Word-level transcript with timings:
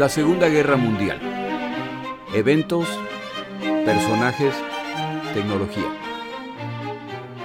La 0.00 0.08
Segunda 0.08 0.48
Guerra 0.48 0.78
Mundial. 0.78 1.20
Eventos, 2.32 2.88
personajes, 3.84 4.54
tecnología. 5.34 5.94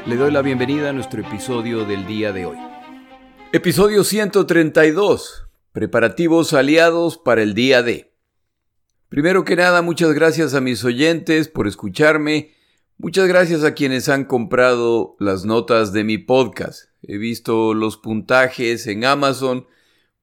Le 0.05 0.15
doy 0.15 0.31
la 0.31 0.41
bienvenida 0.41 0.91
a 0.91 0.93
nuestro 0.93 1.19
episodio 1.19 1.83
del 1.83 2.07
día 2.07 2.31
de 2.31 2.45
hoy. 2.45 2.57
Episodio 3.51 4.05
132. 4.05 5.49
Preparativos 5.73 6.53
aliados 6.53 7.17
para 7.17 7.41
el 7.41 7.55
día 7.55 7.83
de. 7.83 8.13
Primero 9.09 9.43
que 9.43 9.57
nada, 9.57 9.81
muchas 9.81 10.13
gracias 10.13 10.53
a 10.53 10.61
mis 10.61 10.81
oyentes 10.85 11.49
por 11.49 11.67
escucharme. 11.67 12.53
Muchas 12.97 13.27
gracias 13.27 13.65
a 13.65 13.73
quienes 13.73 14.07
han 14.07 14.23
comprado 14.23 15.17
las 15.19 15.43
notas 15.43 15.91
de 15.91 16.05
mi 16.05 16.19
podcast. 16.19 16.85
He 17.01 17.17
visto 17.17 17.73
los 17.73 17.97
puntajes 17.97 18.87
en 18.87 19.03
Amazon 19.03 19.67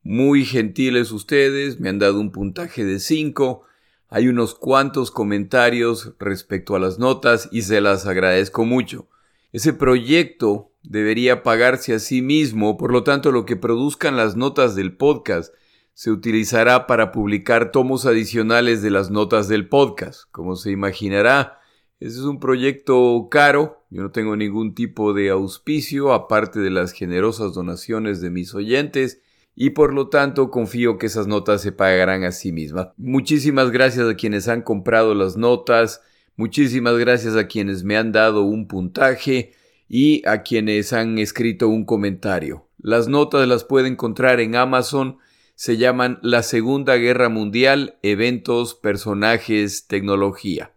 muy 0.03 0.45
gentiles 0.45 1.13
ustedes, 1.13 1.79
me 1.81 1.89
han 1.89 1.99
dado 1.99 2.21
un 2.21 2.33
puntaje 2.33 2.85
de 2.85 2.99
5. 2.99 3.63
Hay 4.09 4.29
unos 4.29 4.55
cuantos 4.55 5.11
comentarios 5.11 6.13
respecto 6.19 6.75
a 6.75 6.81
las 6.81 6.99
notas 6.99 7.49
y 7.53 7.63
se 7.63 7.81
las 7.81 8.07
agradezco 8.07 8.65
mucho. 8.65 9.09
Ese 9.53 9.73
proyecto 9.73 10.73
debería 10.83 11.43
pagarse 11.43 11.95
a 11.95 11.99
sí 11.99 12.23
mismo, 12.23 12.77
por 12.77 12.93
lo 12.93 13.05
tanto 13.05 13.31
lo 13.31 13.47
que 13.47 13.57
produzcan 13.57 14.17
las 14.17 14.37
notas 14.37 14.75
del 14.75 14.97
podcast 14.97 15.55
se 15.95 16.11
utilizará 16.11 16.87
para 16.87 17.13
publicar 17.13 17.71
tomos 17.71 18.07
adicionales 18.07 18.83
de 18.83 18.91
las 18.91 19.11
notas 19.11 19.47
del 19.49 19.69
podcast. 19.69 20.25
Como 20.31 20.57
se 20.57 20.71
imaginará, 20.71 21.61
ese 22.01 22.19
es 22.19 22.25
un 22.25 22.41
proyecto 22.41 23.29
caro, 23.31 23.85
yo 23.91 24.03
no 24.03 24.11
tengo 24.11 24.35
ningún 24.35 24.75
tipo 24.75 25.13
de 25.13 25.31
auspicio 25.31 26.13
aparte 26.13 26.61
de 26.61 26.71
las 26.71 26.93
generosas 26.93 27.53
donaciones 27.53 28.21
de 28.21 28.31
mis 28.31 28.55
oyentes 28.55 29.21
y 29.55 29.71
por 29.71 29.93
lo 29.93 30.09
tanto 30.09 30.51
confío 30.51 30.99
que 30.99 31.07
esas 31.07 31.27
notas 31.27 31.63
se 31.63 31.73
pagarán 31.73 32.25
a 32.25 32.33
sí 32.33 32.53
mismas. 32.53 32.89
Muchísimas 32.97 33.71
gracias 33.71 34.09
a 34.09 34.17
quienes 34.17 34.49
han 34.49 34.63
comprado 34.63 35.15
las 35.15 35.37
notas, 35.37 36.03
muchísimas 36.37 36.97
gracias 36.99 37.37
a 37.37 37.47
quienes 37.47 37.85
me 37.85 37.97
han 37.97 38.13
dado 38.13 38.43
un 38.43 38.67
puntaje 38.67 39.53
y 39.89 40.27
a 40.27 40.43
quienes 40.43 40.93
han 40.93 41.19
escrito 41.19 41.69
un 41.69 41.85
comentario. 41.85 42.69
Las 42.79 43.09
notas 43.09 43.47
las 43.47 43.65
puede 43.65 43.89
encontrar 43.89 44.41
en 44.41 44.57
Amazon, 44.57 45.19
se 45.55 45.77
llaman 45.77 46.19
La 46.23 46.43
Segunda 46.43 46.97
Guerra 46.97 47.29
Mundial, 47.29 47.99
Eventos, 48.03 48.75
Personajes, 48.75 49.87
Tecnología. 49.87 50.73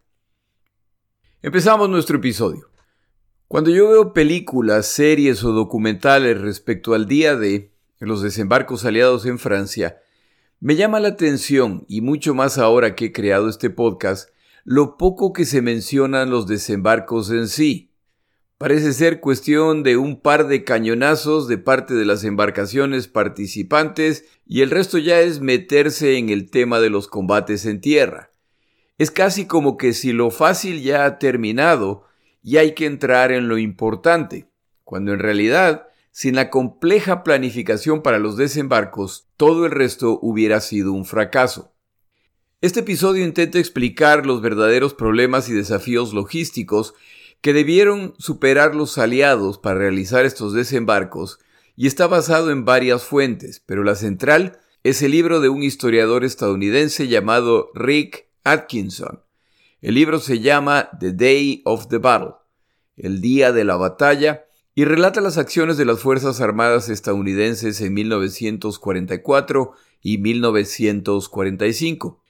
Empezamos 1.41 1.89
nuestro 1.89 2.17
episodio. 2.17 2.69
Cuando 3.47 3.69
yo 3.69 3.89
veo 3.89 4.13
películas, 4.13 4.87
series 4.87 5.43
o 5.43 5.51
documentales 5.51 6.41
respecto 6.41 6.93
al 6.93 7.07
día 7.07 7.35
de, 7.35 7.74
en 7.99 8.07
los 8.07 8.21
desembarcos 8.21 8.85
aliados 8.85 9.25
en 9.25 9.39
Francia, 9.39 9.97
me 10.59 10.75
llama 10.75 10.99
la 10.99 11.09
atención, 11.09 11.85
y 11.87 12.01
mucho 12.01 12.33
más 12.33 12.57
ahora 12.57 12.95
que 12.95 13.05
he 13.05 13.11
creado 13.11 13.49
este 13.49 13.69
podcast, 13.69 14.29
lo 14.63 14.97
poco 14.97 15.31
que 15.31 15.45
se 15.45 15.61
mencionan 15.61 16.29
los 16.29 16.47
desembarcos 16.47 17.29
en 17.29 17.47
sí. 17.47 17.91
Parece 18.57 18.93
ser 18.93 19.19
cuestión 19.19 19.83
de 19.83 19.97
un 19.97 20.19
par 20.19 20.47
de 20.47 20.63
cañonazos 20.63 21.47
de 21.47 21.57
parte 21.57 21.93
de 21.93 22.05
las 22.05 22.23
embarcaciones 22.23 23.07
participantes 23.07 24.25
y 24.47 24.61
el 24.61 24.71
resto 24.71 24.97
ya 24.97 25.19
es 25.19 25.39
meterse 25.39 26.17
en 26.17 26.29
el 26.29 26.49
tema 26.49 26.79
de 26.79 26.89
los 26.89 27.07
combates 27.07 27.65
en 27.65 27.81
tierra. 27.81 28.31
Es 28.97 29.11
casi 29.11 29.45
como 29.45 29.77
que 29.77 29.93
si 29.93 30.13
lo 30.13 30.31
fácil 30.31 30.81
ya 30.81 31.05
ha 31.05 31.19
terminado 31.19 32.05
y 32.41 32.57
hay 32.57 32.73
que 32.73 32.85
entrar 32.85 33.31
en 33.31 33.49
lo 33.49 33.57
importante, 33.57 34.47
cuando 34.83 35.11
en 35.13 35.19
realidad 35.19 35.89
sin 36.15 36.35
la 36.35 36.49
compleja 36.49 37.25
planificación 37.25 38.01
para 38.01 38.19
los 38.19 38.37
desembarcos, 38.37 39.27
todo 39.35 39.65
el 39.65 39.71
resto 39.73 40.17
hubiera 40.21 40.61
sido 40.61 40.93
un 40.93 41.03
fracaso. 41.03 41.73
Este 42.61 42.79
episodio 42.79 43.25
intenta 43.25 43.59
explicar 43.59 44.25
los 44.25 44.41
verdaderos 44.41 44.93
problemas 44.93 45.49
y 45.49 45.53
desafíos 45.53 46.13
logísticos 46.13 46.93
que 47.41 47.51
debieron 47.51 48.13
superar 48.17 48.75
los 48.75 48.97
aliados 48.97 49.57
para 49.57 49.79
realizar 49.79 50.23
estos 50.23 50.53
desembarcos 50.53 51.39
y 51.75 51.85
está 51.85 52.07
basado 52.07 52.49
en 52.49 52.63
varias 52.63 53.03
fuentes, 53.03 53.61
pero 53.65 53.83
la 53.83 53.95
central 53.95 54.57
es 54.83 55.01
el 55.01 55.11
libro 55.11 55.41
de 55.41 55.49
un 55.49 55.63
historiador 55.63 56.23
estadounidense 56.23 57.09
llamado 57.09 57.71
Rick 57.73 58.29
Atkinson. 58.45 59.19
El 59.81 59.95
libro 59.95 60.19
se 60.19 60.39
llama 60.39 60.91
The 60.97 61.11
Day 61.11 61.61
of 61.65 61.89
the 61.89 61.97
Battle, 61.97 62.35
el 62.95 63.19
día 63.19 63.51
de 63.51 63.65
la 63.65 63.75
batalla, 63.75 64.44
y 64.77 64.83
relata 64.83 65.21
las 65.21 65.37
acciones 65.37 65.77
de 65.77 65.85
las 65.85 66.01
Fuerzas 66.01 66.41
Armadas 66.41 66.89
estadounidenses 66.89 67.79
en 67.79 67.93
1944 67.93 69.71
y 70.01 70.17
1945. 70.17 72.21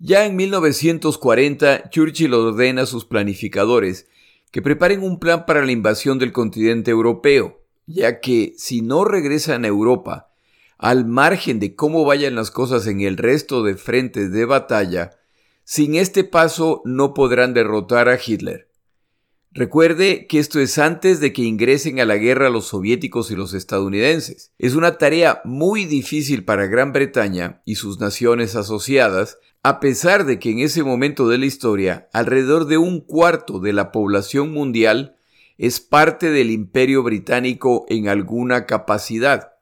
Ya 0.00 0.26
en 0.26 0.34
1940, 0.34 1.88
Churchill 1.90 2.34
ordena 2.34 2.82
a 2.82 2.86
sus 2.86 3.04
planificadores 3.04 4.08
que 4.50 4.62
preparen 4.62 5.04
un 5.04 5.20
plan 5.20 5.46
para 5.46 5.64
la 5.64 5.70
invasión 5.70 6.18
del 6.18 6.32
continente 6.32 6.90
europeo, 6.90 7.60
ya 7.86 8.18
que 8.20 8.54
si 8.58 8.82
no 8.82 9.04
regresan 9.04 9.64
a 9.64 9.68
Europa, 9.68 10.32
al 10.78 11.06
margen 11.06 11.60
de 11.60 11.76
cómo 11.76 12.04
vayan 12.04 12.34
las 12.34 12.50
cosas 12.50 12.88
en 12.88 13.00
el 13.00 13.16
resto 13.16 13.62
de 13.62 13.76
frentes 13.76 14.32
de 14.32 14.44
batalla, 14.44 15.12
sin 15.62 15.94
este 15.94 16.24
paso 16.24 16.82
no 16.84 17.14
podrán 17.14 17.54
derrotar 17.54 18.08
a 18.08 18.18
Hitler. 18.24 18.65
Recuerde 19.56 20.26
que 20.26 20.38
esto 20.38 20.60
es 20.60 20.76
antes 20.76 21.18
de 21.18 21.32
que 21.32 21.40
ingresen 21.40 21.98
a 21.98 22.04
la 22.04 22.18
guerra 22.18 22.50
los 22.50 22.66
soviéticos 22.66 23.30
y 23.30 23.36
los 23.36 23.54
estadounidenses. 23.54 24.52
Es 24.58 24.74
una 24.74 24.98
tarea 24.98 25.40
muy 25.46 25.86
difícil 25.86 26.44
para 26.44 26.66
Gran 26.66 26.92
Bretaña 26.92 27.62
y 27.64 27.76
sus 27.76 27.98
naciones 27.98 28.54
asociadas, 28.54 29.38
a 29.62 29.80
pesar 29.80 30.26
de 30.26 30.38
que 30.38 30.50
en 30.50 30.58
ese 30.58 30.82
momento 30.82 31.26
de 31.26 31.38
la 31.38 31.46
historia 31.46 32.10
alrededor 32.12 32.66
de 32.66 32.76
un 32.76 33.00
cuarto 33.00 33.58
de 33.58 33.72
la 33.72 33.92
población 33.92 34.52
mundial 34.52 35.16
es 35.56 35.80
parte 35.80 36.30
del 36.30 36.50
imperio 36.50 37.02
británico 37.02 37.86
en 37.88 38.08
alguna 38.08 38.66
capacidad. 38.66 39.54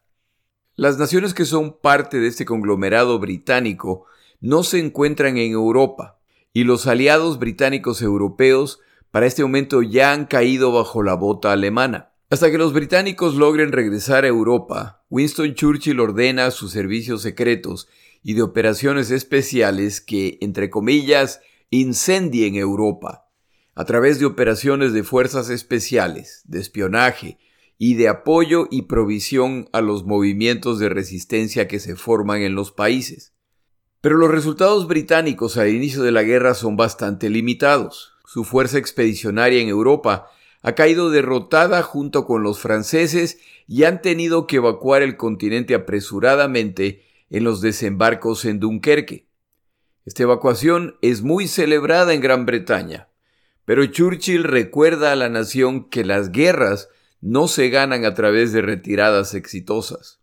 Las 0.74 0.98
naciones 0.98 1.34
que 1.34 1.44
son 1.44 1.78
parte 1.80 2.18
de 2.18 2.26
este 2.26 2.44
conglomerado 2.44 3.20
británico 3.20 4.06
no 4.40 4.64
se 4.64 4.80
encuentran 4.80 5.38
en 5.38 5.52
Europa, 5.52 6.18
y 6.52 6.64
los 6.64 6.88
aliados 6.88 7.38
británicos 7.38 8.02
europeos 8.02 8.80
para 9.14 9.26
este 9.26 9.44
momento 9.44 9.80
ya 9.80 10.10
han 10.10 10.24
caído 10.24 10.72
bajo 10.72 11.04
la 11.04 11.14
bota 11.14 11.52
alemana. 11.52 12.10
Hasta 12.30 12.50
que 12.50 12.58
los 12.58 12.72
británicos 12.72 13.36
logren 13.36 13.70
regresar 13.70 14.24
a 14.24 14.26
Europa, 14.26 15.04
Winston 15.08 15.54
Churchill 15.54 16.00
ordena 16.00 16.50
sus 16.50 16.72
servicios 16.72 17.22
secretos 17.22 17.86
y 18.24 18.34
de 18.34 18.42
operaciones 18.42 19.12
especiales 19.12 20.00
que, 20.00 20.38
entre 20.40 20.68
comillas, 20.68 21.40
incendien 21.70 22.56
Europa, 22.56 23.28
a 23.76 23.84
través 23.84 24.18
de 24.18 24.26
operaciones 24.26 24.92
de 24.92 25.04
fuerzas 25.04 25.48
especiales, 25.48 26.42
de 26.46 26.58
espionaje 26.58 27.38
y 27.78 27.94
de 27.94 28.08
apoyo 28.08 28.66
y 28.68 28.82
provisión 28.82 29.68
a 29.72 29.80
los 29.80 30.04
movimientos 30.04 30.80
de 30.80 30.88
resistencia 30.88 31.68
que 31.68 31.78
se 31.78 31.94
forman 31.94 32.42
en 32.42 32.56
los 32.56 32.72
países. 32.72 33.32
Pero 34.00 34.16
los 34.16 34.32
resultados 34.32 34.88
británicos 34.88 35.56
al 35.56 35.68
inicio 35.68 36.02
de 36.02 36.10
la 36.10 36.24
guerra 36.24 36.54
son 36.54 36.76
bastante 36.76 37.30
limitados 37.30 38.13
su 38.34 38.42
fuerza 38.42 38.78
expedicionaria 38.78 39.60
en 39.60 39.68
Europa 39.68 40.28
ha 40.60 40.74
caído 40.74 41.08
derrotada 41.10 41.82
junto 41.82 42.26
con 42.26 42.42
los 42.42 42.58
franceses 42.58 43.38
y 43.68 43.84
han 43.84 44.02
tenido 44.02 44.48
que 44.48 44.56
evacuar 44.56 45.02
el 45.02 45.16
continente 45.16 45.72
apresuradamente 45.72 47.04
en 47.30 47.44
los 47.44 47.60
desembarcos 47.60 48.44
en 48.44 48.58
Dunkerque. 48.58 49.28
Esta 50.04 50.24
evacuación 50.24 50.96
es 51.00 51.22
muy 51.22 51.46
celebrada 51.46 52.12
en 52.12 52.20
Gran 52.20 52.44
Bretaña, 52.44 53.08
pero 53.64 53.86
Churchill 53.86 54.42
recuerda 54.42 55.12
a 55.12 55.16
la 55.16 55.28
nación 55.28 55.88
que 55.88 56.04
las 56.04 56.32
guerras 56.32 56.88
no 57.20 57.46
se 57.46 57.68
ganan 57.68 58.04
a 58.04 58.14
través 58.14 58.52
de 58.52 58.62
retiradas 58.62 59.34
exitosas. 59.34 60.18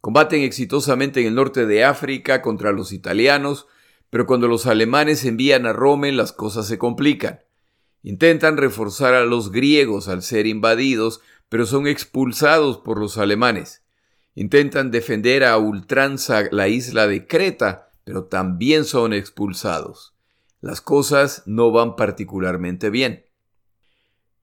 Combaten 0.00 0.42
exitosamente 0.42 1.20
en 1.22 1.26
el 1.26 1.34
norte 1.34 1.66
de 1.66 1.82
África 1.82 2.42
contra 2.42 2.70
los 2.70 2.92
italianos, 2.92 3.66
pero 4.10 4.26
cuando 4.26 4.48
los 4.48 4.66
alemanes 4.66 5.24
envían 5.24 5.66
a 5.66 5.72
Rome 5.72 6.12
las 6.12 6.32
cosas 6.32 6.66
se 6.66 6.78
complican. 6.78 7.40
Intentan 8.02 8.56
reforzar 8.56 9.14
a 9.14 9.24
los 9.24 9.52
griegos 9.52 10.08
al 10.08 10.22
ser 10.22 10.46
invadidos, 10.46 11.20
pero 11.48 11.66
son 11.66 11.86
expulsados 11.86 12.78
por 12.78 12.98
los 12.98 13.18
alemanes. 13.18 13.82
Intentan 14.34 14.90
defender 14.90 15.44
a 15.44 15.58
ultranza 15.58 16.44
la 16.50 16.68
isla 16.68 17.06
de 17.06 17.26
Creta, 17.26 17.92
pero 18.04 18.24
también 18.24 18.84
son 18.84 19.12
expulsados. 19.12 20.14
Las 20.60 20.80
cosas 20.80 21.42
no 21.46 21.70
van 21.72 21.96
particularmente 21.96 22.90
bien. 22.90 23.24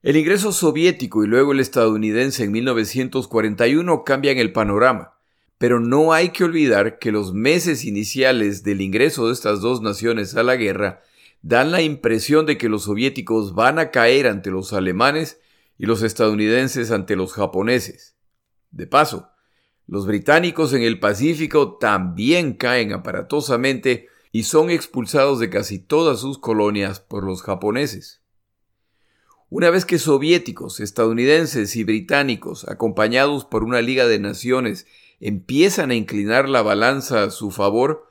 El 0.02 0.16
ingreso 0.16 0.52
soviético 0.52 1.24
y 1.24 1.26
luego 1.26 1.52
el 1.52 1.60
estadounidense 1.60 2.44
en 2.44 2.52
1941 2.52 4.04
cambian 4.04 4.38
el 4.38 4.52
panorama. 4.52 5.14
Pero 5.58 5.80
no 5.80 6.12
hay 6.12 6.28
que 6.28 6.44
olvidar 6.44 7.00
que 7.00 7.10
los 7.10 7.32
meses 7.32 7.84
iniciales 7.84 8.62
del 8.62 8.80
ingreso 8.80 9.26
de 9.26 9.32
estas 9.32 9.60
dos 9.60 9.82
naciones 9.82 10.36
a 10.36 10.44
la 10.44 10.54
guerra 10.54 11.02
dan 11.42 11.70
la 11.70 11.82
impresión 11.82 12.46
de 12.46 12.58
que 12.58 12.68
los 12.68 12.84
soviéticos 12.84 13.54
van 13.54 13.78
a 13.78 13.90
caer 13.90 14.26
ante 14.26 14.50
los 14.50 14.72
alemanes 14.72 15.40
y 15.78 15.86
los 15.86 16.02
estadounidenses 16.02 16.90
ante 16.90 17.16
los 17.16 17.32
japoneses. 17.32 18.16
De 18.70 18.86
paso, 18.86 19.30
Los 19.90 20.06
británicos 20.06 20.74
en 20.74 20.82
el 20.82 21.00
Pacífico 21.00 21.78
también 21.78 22.52
caen 22.52 22.92
aparatosamente 22.92 24.08
y 24.32 24.42
son 24.42 24.68
expulsados 24.68 25.40
de 25.40 25.48
casi 25.48 25.78
todas 25.78 26.20
sus 26.20 26.38
colonias 26.38 27.00
por 27.00 27.24
los 27.24 27.42
japoneses. 27.42 28.20
Una 29.48 29.70
vez 29.70 29.86
que 29.86 29.98
soviéticos, 29.98 30.80
estadounidenses 30.80 31.74
y 31.74 31.84
británicos, 31.84 32.68
acompañados 32.68 33.46
por 33.46 33.64
una 33.64 33.80
Liga 33.80 34.06
de 34.06 34.18
Naciones, 34.18 34.86
empiezan 35.20 35.90
a 35.90 35.94
inclinar 35.94 36.50
la 36.50 36.60
balanza 36.60 37.24
a 37.24 37.30
su 37.30 37.50
favor, 37.50 38.07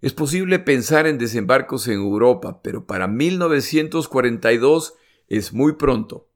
es 0.00 0.12
posible 0.12 0.60
pensar 0.60 1.06
en 1.06 1.18
desembarcos 1.18 1.88
en 1.88 1.94
Europa, 1.94 2.60
pero 2.62 2.86
para 2.86 3.08
1942 3.08 4.94
es 5.26 5.52
muy 5.52 5.72
pronto. 5.72 6.28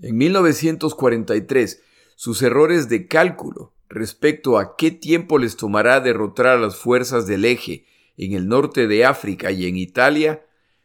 En 0.00 0.16
1943, 0.16 1.82
sus 2.16 2.42
errores 2.42 2.88
de 2.88 3.06
cálculo 3.06 3.74
respecto 3.88 4.58
a 4.58 4.76
qué 4.76 4.90
tiempo 4.90 5.38
les 5.38 5.56
tomará 5.56 6.00
derrotar 6.00 6.46
a 6.46 6.58
las 6.58 6.76
fuerzas 6.76 7.26
del 7.26 7.44
eje 7.44 7.86
en 8.16 8.32
el 8.32 8.48
norte 8.48 8.86
de 8.86 9.04
África 9.04 9.50
y 9.50 9.66
en 9.66 9.76
Italia, 9.76 10.44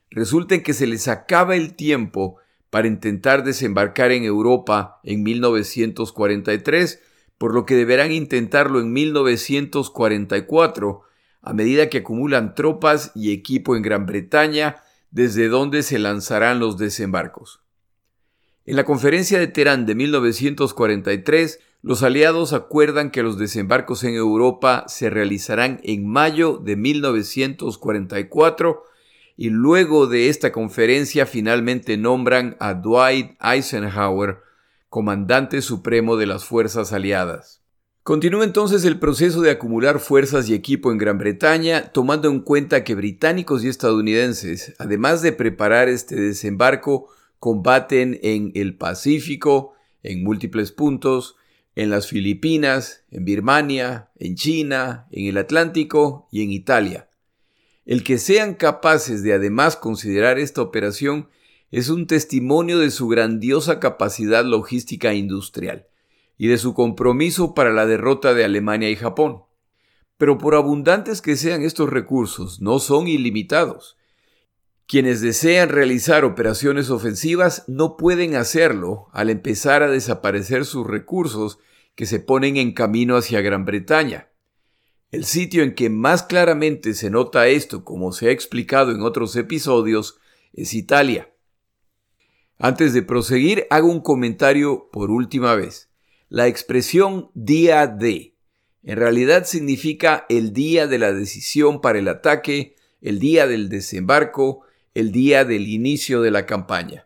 resulta 0.10 0.62
que 0.62 0.74
se 0.74 0.88
les 0.88 1.08
acaba 1.08 1.56
el 1.56 1.76
tiempo 1.76 2.38
para 2.70 2.88
intentar 2.88 3.44
desembarcar 3.44 4.12
en 4.12 4.24
Europa 4.24 5.00
en 5.04 5.24
1943, 5.24 7.02
por 7.38 7.54
lo 7.54 7.66
que 7.66 7.76
deberán 7.76 8.12
intentarlo 8.12 8.80
en 8.80 8.94
1944 8.94 11.04
a 11.44 11.54
medida 11.54 11.90
que 11.90 12.00
acumulan 12.00 12.56
tropas 12.56 13.12
y 13.14 13.34
equipo 13.34 13.76
en 13.76 13.84
Gran 13.84 14.06
Bretaña, 14.06 14.78
desde 15.12 15.50
donde 15.50 15.84
se 15.84 16.00
lanzarán 16.00 16.60
los 16.60 16.78
desembarcos. 16.78 17.60
En 18.66 18.78
la 18.78 18.86
conferencia 18.86 19.40
de 19.40 19.48
Teherán 19.48 19.86
de 19.86 19.94
1943, 19.94 21.60
los 21.82 22.02
aliados 22.02 22.54
acuerdan 22.54 23.12
que 23.12 23.22
los 23.22 23.38
desembarcos 23.38 24.06
en 24.06 24.16
Europa 24.16 24.86
se 24.88 25.10
realizarán 25.10 25.82
en 25.84 26.08
mayo 26.08 26.56
de 26.58 26.78
1944 26.78 28.86
y 29.36 29.50
luego 29.50 30.08
de 30.08 30.30
esta 30.30 30.54
conferencia 30.54 31.26
finalmente 31.26 31.98
nombran 31.98 32.56
a 32.62 32.74
Dwight 32.74 33.36
Eisenhower 33.42 34.40
comandante 34.88 35.62
supremo 35.62 36.16
de 36.18 36.28
las 36.28 36.46
fuerzas 36.46 36.94
aliadas. 36.94 37.63
Continúa 38.04 38.44
entonces 38.44 38.84
el 38.84 39.00
proceso 39.00 39.40
de 39.40 39.50
acumular 39.50 40.02
fuerzas 40.02 40.50
y 40.50 40.54
equipo 40.54 40.92
en 40.92 40.98
Gran 40.98 41.18
Bretaña, 41.18 41.94
tomando 41.94 42.28
en 42.28 42.42
cuenta 42.42 42.84
que 42.84 42.96
británicos 42.96 43.64
y 43.64 43.70
estadounidenses, 43.70 44.74
además 44.78 45.22
de 45.22 45.32
preparar 45.32 45.88
este 45.88 46.18
desembarco, 46.18 47.08
combaten 47.40 48.20
en 48.22 48.52
el 48.56 48.76
Pacífico, 48.76 49.72
en 50.04 50.22
múltiples 50.22 50.74
puntos, 50.74 51.38
en 51.76 51.90
las 51.90 52.08
Filipinas, 52.08 53.06
en 53.10 53.24
Birmania, 53.24 54.10
en 54.20 54.36
China, 54.36 55.08
en 55.10 55.28
el 55.28 55.38
Atlántico 55.38 56.28
y 56.30 56.44
en 56.44 56.52
Italia. 56.52 57.08
El 57.86 58.04
que 58.04 58.18
sean 58.18 58.56
capaces 58.56 59.24
de 59.24 59.32
además 59.32 59.78
considerar 59.78 60.40
esta 60.40 60.62
operación 60.62 61.30
es 61.72 61.88
un 61.88 62.06
testimonio 62.06 62.80
de 62.80 62.92
su 62.92 63.08
grandiosa 63.08 63.80
capacidad 63.80 64.44
logística 64.44 65.14
industrial 65.14 65.88
y 66.38 66.48
de 66.48 66.58
su 66.58 66.74
compromiso 66.74 67.54
para 67.54 67.72
la 67.72 67.86
derrota 67.86 68.34
de 68.34 68.44
Alemania 68.44 68.90
y 68.90 68.96
Japón. 68.96 69.44
Pero 70.18 70.38
por 70.38 70.56
abundantes 70.56 71.22
que 71.22 71.36
sean 71.36 71.64
estos 71.64 71.90
recursos, 71.90 72.62
no 72.62 72.80
son 72.80 73.08
ilimitados. 73.08 73.98
Quienes 74.88 75.22
desean 75.22 75.70
realizar 75.70 76.26
operaciones 76.26 76.90
ofensivas 76.90 77.64
no 77.68 77.98
pueden 77.98 78.36
hacerlo 78.36 79.08
al 79.12 79.30
empezar 79.30 79.82
a 79.82 79.90
desaparecer 79.90 80.66
sus 80.66 80.86
recursos 80.86 81.60
que 81.96 82.06
se 82.06 82.20
ponen 82.20 82.58
en 82.58 82.74
camino 82.74 83.16
hacia 83.16 83.42
Gran 83.42 83.66
Bretaña. 83.66 84.30
El 85.12 85.26
sitio 85.26 85.64
en 85.64 85.76
que 85.76 85.90
más 85.90 86.24
claramente 86.24 86.96
se 86.96 87.10
nota 87.10 87.48
esto, 87.48 87.84
como 87.84 88.12
se 88.12 88.30
ha 88.30 88.32
explicado 88.32 88.92
en 88.92 89.04
otros 89.04 89.36
episodios, 89.36 90.18
es 90.54 90.74
Italia. 90.74 91.32
Antes 92.58 92.94
de 92.94 93.04
proseguir, 93.04 93.68
hago 93.70 93.90
un 93.90 94.02
comentario 94.02 94.90
por 94.92 95.12
última 95.12 95.56
vez. 95.56 95.93
La 96.34 96.48
expresión 96.48 97.30
día 97.36 97.86
de 97.86 98.34
en 98.82 98.98
realidad 98.98 99.46
significa 99.46 100.26
el 100.30 100.52
día 100.52 100.88
de 100.88 100.98
la 100.98 101.14
decisión 101.14 101.80
para 101.80 102.00
el 102.00 102.08
ataque, 102.08 102.76
el 103.02 103.20
día 103.20 103.46
del 103.46 103.70
desembarco, 103.70 104.62
el 104.96 105.12
día 105.12 105.46
del 105.46 105.68
inicio 105.68 106.24
de 106.24 106.32
la 106.32 106.48
campaña. 106.48 107.06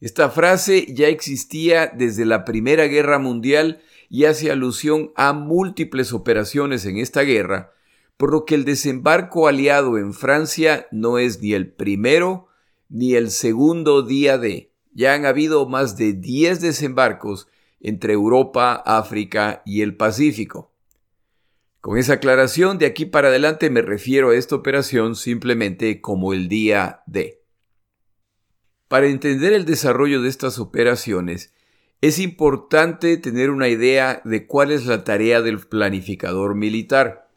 Esta 0.00 0.30
frase 0.30 0.86
ya 0.94 1.08
existía 1.08 1.88
desde 1.88 2.24
la 2.24 2.44
Primera 2.44 2.84
Guerra 2.84 3.18
Mundial 3.18 3.82
y 4.08 4.26
hace 4.26 4.52
alusión 4.52 5.10
a 5.16 5.32
múltiples 5.32 6.12
operaciones 6.12 6.86
en 6.86 6.98
esta 6.98 7.22
guerra, 7.22 7.72
por 8.16 8.30
lo 8.30 8.44
que 8.44 8.54
el 8.54 8.64
desembarco 8.64 9.48
aliado 9.48 9.98
en 9.98 10.14
Francia 10.14 10.86
no 10.92 11.18
es 11.18 11.42
ni 11.42 11.54
el 11.54 11.72
primero 11.72 12.46
ni 12.88 13.14
el 13.14 13.32
segundo 13.32 14.02
día 14.02 14.38
de. 14.38 14.70
Ya 14.92 15.14
han 15.14 15.26
habido 15.26 15.66
más 15.66 15.96
de 15.96 16.12
10 16.12 16.60
desembarcos 16.60 17.48
entre 17.80 18.12
Europa, 18.12 18.74
África 18.84 19.62
y 19.64 19.82
el 19.82 19.96
Pacífico. 19.96 20.72
Con 21.80 21.96
esa 21.96 22.14
aclaración, 22.14 22.78
de 22.78 22.86
aquí 22.86 23.06
para 23.06 23.28
adelante 23.28 23.70
me 23.70 23.80
refiero 23.80 24.30
a 24.30 24.36
esta 24.36 24.54
operación 24.54 25.16
simplemente 25.16 26.02
como 26.02 26.34
el 26.34 26.48
día 26.48 27.02
D. 27.06 27.42
Para 28.86 29.06
entender 29.06 29.52
el 29.54 29.64
desarrollo 29.64 30.20
de 30.20 30.28
estas 30.28 30.58
operaciones, 30.58 31.54
es 32.02 32.18
importante 32.18 33.16
tener 33.16 33.50
una 33.50 33.68
idea 33.68 34.20
de 34.24 34.46
cuál 34.46 34.72
es 34.72 34.86
la 34.86 35.04
tarea 35.04 35.40
del 35.42 35.60
planificador 35.60 36.54
militar. 36.54 37.30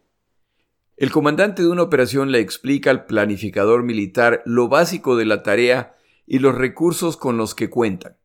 El 0.97 1.11
comandante 1.11 1.61
de 1.61 1.69
una 1.69 1.83
operación 1.83 2.31
le 2.31 2.39
explica 2.39 2.89
al 2.89 3.05
planificador 3.05 3.83
militar 3.83 4.41
lo 4.45 4.67
básico 4.67 5.15
de 5.15 5.25
la 5.25 5.43
tarea 5.43 5.95
y 6.25 6.39
los 6.39 6.55
recursos 6.55 7.17
con 7.17 7.37
los 7.37 7.55
que 7.55 7.69
cuentan. 7.69 8.17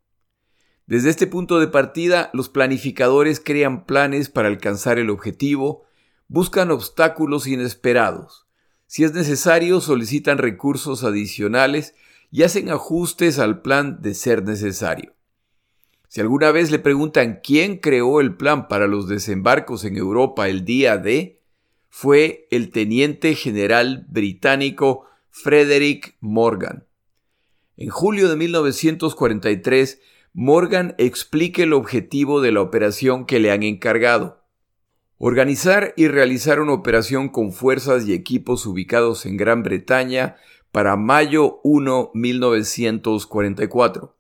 Desde 0.89 1.11
este 1.11 1.27
punto 1.27 1.61
de 1.61 1.69
partida, 1.69 2.31
los 2.33 2.49
planificadores 2.49 3.41
crean 3.41 3.85
planes 3.85 4.31
para 4.31 4.49
alcanzar 4.49 4.99
el 4.99 5.11
objetivo, 5.11 5.85
buscan 6.29 6.71
obstáculos 6.71 7.47
inesperados. 7.47 8.47
Si 8.87 9.05
es 9.05 9.13
necesario, 9.13 9.83
solicitan 9.83 10.39
recursos 10.39 11.05
adicionales 11.05 11.95
y 12.31 12.43
hacen 12.43 12.71
ajustes 12.71 13.39
al 13.39 13.61
plan 13.61 14.01
de 14.01 14.15
ser 14.15 14.43
necesario. 14.45 15.13
Si 16.09 16.23
alguna 16.23 16.53
vez 16.53 16.71
le 16.71 16.79
preguntan 16.79 17.41
quién 17.45 17.77
creó 17.77 18.23
el 18.23 18.35
plan 18.35 18.67
para 18.67 18.87
los 18.87 19.09
desembarcos 19.09 19.85
en 19.85 19.99
Europa 19.99 20.49
el 20.49 20.65
día 20.65 20.97
de, 20.97 21.43
fue 21.91 22.49
el 22.51 22.71
teniente 22.71 23.35
general 23.35 24.07
británico 24.09 25.05
Frederick 25.29 26.17
Morgan. 26.21 26.87
En 27.77 27.91
julio 27.91 28.31
de 28.31 28.37
1943, 28.37 30.01
Morgan 30.41 30.95
explique 30.99 31.65
el 31.65 31.73
objetivo 31.73 32.41
de 32.41 32.53
la 32.53 32.61
operación 32.61 33.27
que 33.27 33.41
le 33.41 33.51
han 33.51 33.65
encargado. 33.65 34.45
Organizar 35.17 35.95
y 35.97 36.07
realizar 36.07 36.61
una 36.61 36.75
operación 36.75 37.29
con 37.29 37.51
fuerzas 37.51 38.07
y 38.07 38.13
equipos 38.13 38.65
ubicados 38.65 39.27
en 39.27 39.37
Gran 39.37 39.65
Bretaña 39.65 40.37
para 40.71 40.95
mayo 40.95 41.59
1, 41.65 42.13
1944. 42.15 44.15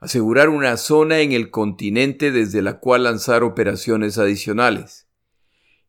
Asegurar 0.00 0.50
una 0.50 0.76
zona 0.76 1.20
en 1.20 1.32
el 1.32 1.48
continente 1.48 2.30
desde 2.30 2.60
la 2.60 2.78
cual 2.78 3.04
lanzar 3.04 3.42
operaciones 3.42 4.18
adicionales. 4.18 5.08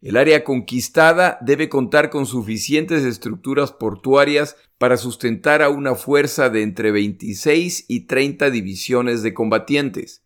El 0.05 0.17
área 0.17 0.43
conquistada 0.43 1.39
debe 1.41 1.67
contar 1.67 2.12
con 2.12 2.27
suficientes 2.27 3.03
estructuras 3.03 3.71
portuarias 3.71 4.55
para 4.77 4.97
sustentar 4.97 5.63
a 5.63 5.69
una 5.69 5.95
fuerza 5.95 6.51
de 6.51 6.62
entre 6.62 6.91
26 6.91 7.85
y 7.88 8.01
30 8.01 8.51
divisiones 8.51 9.24
de 9.24 9.33
combatientes. 9.33 10.21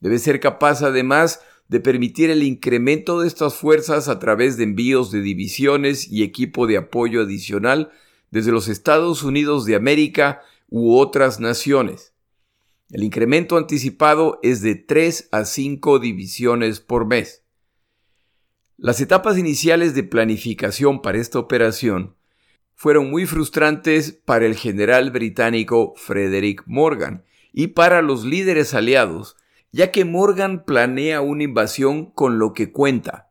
Debe 0.00 0.18
ser 0.18 0.40
capaz 0.40 0.82
además 0.82 1.40
de 1.68 1.78
permitir 1.78 2.30
el 2.30 2.42
incremento 2.42 3.20
de 3.20 3.28
estas 3.28 3.54
fuerzas 3.54 4.08
a 4.08 4.18
través 4.18 4.56
de 4.56 4.64
envíos 4.64 5.12
de 5.12 5.20
divisiones 5.20 6.10
y 6.10 6.24
equipo 6.24 6.66
de 6.66 6.78
apoyo 6.78 7.22
adicional 7.22 7.92
desde 8.32 8.50
los 8.50 8.66
Estados 8.66 9.22
Unidos 9.22 9.66
de 9.66 9.76
América 9.76 10.42
u 10.68 10.96
otras 10.96 11.38
naciones. 11.38 12.12
El 12.90 13.04
incremento 13.04 13.56
anticipado 13.56 14.40
es 14.42 14.62
de 14.62 14.74
3 14.74 15.28
a 15.30 15.44
5 15.44 16.00
divisiones 16.00 16.80
por 16.80 17.06
mes. 17.06 17.45
Las 18.78 19.00
etapas 19.00 19.38
iniciales 19.38 19.94
de 19.94 20.02
planificación 20.02 21.00
para 21.00 21.16
esta 21.16 21.38
operación 21.38 22.14
fueron 22.74 23.10
muy 23.10 23.24
frustrantes 23.24 24.12
para 24.12 24.44
el 24.44 24.54
general 24.54 25.10
británico 25.10 25.94
Frederick 25.96 26.62
Morgan 26.66 27.24
y 27.54 27.68
para 27.68 28.02
los 28.02 28.26
líderes 28.26 28.74
aliados, 28.74 29.36
ya 29.72 29.90
que 29.90 30.04
Morgan 30.04 30.66
planea 30.66 31.22
una 31.22 31.44
invasión 31.44 32.10
con 32.10 32.38
lo 32.38 32.52
que 32.52 32.70
cuenta. 32.70 33.30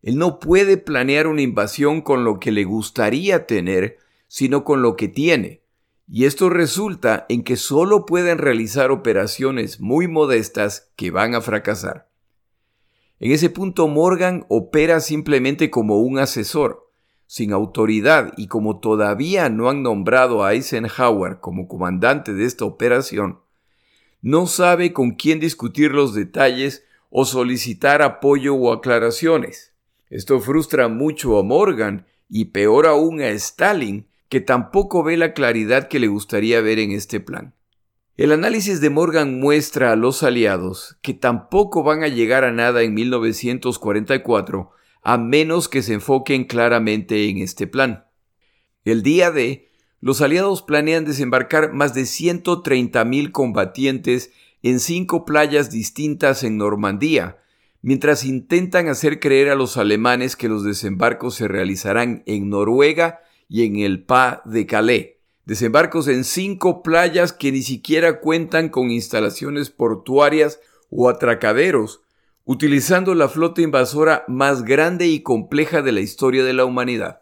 Él 0.00 0.16
no 0.16 0.38
puede 0.38 0.76
planear 0.76 1.26
una 1.26 1.42
invasión 1.42 2.00
con 2.00 2.22
lo 2.22 2.38
que 2.38 2.52
le 2.52 2.62
gustaría 2.62 3.46
tener, 3.46 3.98
sino 4.28 4.62
con 4.62 4.80
lo 4.80 4.94
que 4.94 5.08
tiene. 5.08 5.64
Y 6.06 6.26
esto 6.26 6.50
resulta 6.50 7.26
en 7.28 7.42
que 7.42 7.56
solo 7.56 8.06
pueden 8.06 8.38
realizar 8.38 8.92
operaciones 8.92 9.80
muy 9.80 10.06
modestas 10.06 10.92
que 10.94 11.10
van 11.10 11.34
a 11.34 11.40
fracasar. 11.40 12.13
En 13.20 13.32
ese 13.32 13.48
punto 13.50 13.88
Morgan 13.88 14.44
opera 14.48 15.00
simplemente 15.00 15.70
como 15.70 16.00
un 16.00 16.18
asesor, 16.18 16.90
sin 17.26 17.52
autoridad 17.52 18.32
y 18.36 18.48
como 18.48 18.80
todavía 18.80 19.48
no 19.48 19.68
han 19.68 19.82
nombrado 19.82 20.44
a 20.44 20.52
Eisenhower 20.52 21.40
como 21.40 21.68
comandante 21.68 22.34
de 22.34 22.44
esta 22.44 22.64
operación, 22.64 23.40
no 24.20 24.46
sabe 24.46 24.92
con 24.92 25.12
quién 25.12 25.38
discutir 25.38 25.92
los 25.92 26.14
detalles 26.14 26.84
o 27.10 27.24
solicitar 27.24 28.02
apoyo 28.02 28.54
o 28.54 28.72
aclaraciones. 28.72 29.72
Esto 30.10 30.40
frustra 30.40 30.88
mucho 30.88 31.38
a 31.38 31.42
Morgan 31.42 32.06
y 32.28 32.46
peor 32.46 32.86
aún 32.86 33.20
a 33.20 33.28
Stalin, 33.28 34.06
que 34.28 34.40
tampoco 34.40 35.02
ve 35.02 35.16
la 35.16 35.32
claridad 35.32 35.88
que 35.88 35.98
le 35.98 36.08
gustaría 36.08 36.60
ver 36.60 36.78
en 36.78 36.92
este 36.92 37.20
plan. 37.20 37.53
El 38.16 38.30
análisis 38.30 38.80
de 38.80 38.90
Morgan 38.90 39.40
muestra 39.40 39.90
a 39.90 39.96
los 39.96 40.22
aliados 40.22 40.96
que 41.02 41.14
tampoco 41.14 41.82
van 41.82 42.04
a 42.04 42.08
llegar 42.08 42.44
a 42.44 42.52
nada 42.52 42.82
en 42.82 42.94
1944 42.94 44.70
a 45.02 45.18
menos 45.18 45.68
que 45.68 45.82
se 45.82 45.94
enfoquen 45.94 46.44
claramente 46.44 47.28
en 47.28 47.38
este 47.38 47.66
plan. 47.66 48.04
El 48.84 49.02
día 49.02 49.32
de, 49.32 49.68
los 50.00 50.20
aliados 50.20 50.62
planean 50.62 51.04
desembarcar 51.04 51.72
más 51.72 51.92
de 51.92 52.02
130.000 52.02 53.32
combatientes 53.32 54.30
en 54.62 54.78
cinco 54.78 55.24
playas 55.24 55.72
distintas 55.72 56.44
en 56.44 56.56
Normandía, 56.56 57.38
mientras 57.82 58.24
intentan 58.24 58.86
hacer 58.86 59.18
creer 59.18 59.50
a 59.50 59.56
los 59.56 59.76
alemanes 59.76 60.36
que 60.36 60.48
los 60.48 60.62
desembarcos 60.62 61.34
se 61.34 61.48
realizarán 61.48 62.22
en 62.26 62.48
Noruega 62.48 63.22
y 63.48 63.64
en 63.64 63.74
el 63.74 64.04
Pa 64.04 64.40
de 64.44 64.66
Calais 64.66 65.13
desembarcos 65.44 66.08
en 66.08 66.24
cinco 66.24 66.82
playas 66.82 67.32
que 67.32 67.52
ni 67.52 67.62
siquiera 67.62 68.20
cuentan 68.20 68.68
con 68.68 68.90
instalaciones 68.90 69.70
portuarias 69.70 70.60
o 70.90 71.08
atracaderos, 71.08 72.00
utilizando 72.44 73.14
la 73.14 73.28
flota 73.28 73.62
invasora 73.62 74.24
más 74.28 74.64
grande 74.64 75.06
y 75.06 75.22
compleja 75.22 75.82
de 75.82 75.92
la 75.92 76.00
historia 76.00 76.44
de 76.44 76.52
la 76.52 76.64
humanidad. 76.64 77.20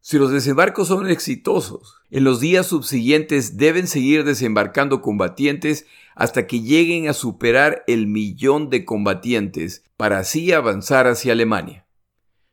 Si 0.00 0.18
los 0.18 0.30
desembarcos 0.30 0.88
son 0.88 1.10
exitosos, 1.10 1.96
en 2.10 2.22
los 2.22 2.38
días 2.38 2.66
subsiguientes 2.66 3.56
deben 3.56 3.88
seguir 3.88 4.22
desembarcando 4.22 5.02
combatientes 5.02 5.86
hasta 6.14 6.46
que 6.46 6.60
lleguen 6.60 7.08
a 7.08 7.12
superar 7.12 7.82
el 7.88 8.06
millón 8.06 8.70
de 8.70 8.84
combatientes 8.84 9.82
para 9.96 10.18
así 10.18 10.52
avanzar 10.52 11.08
hacia 11.08 11.32
Alemania. 11.32 11.86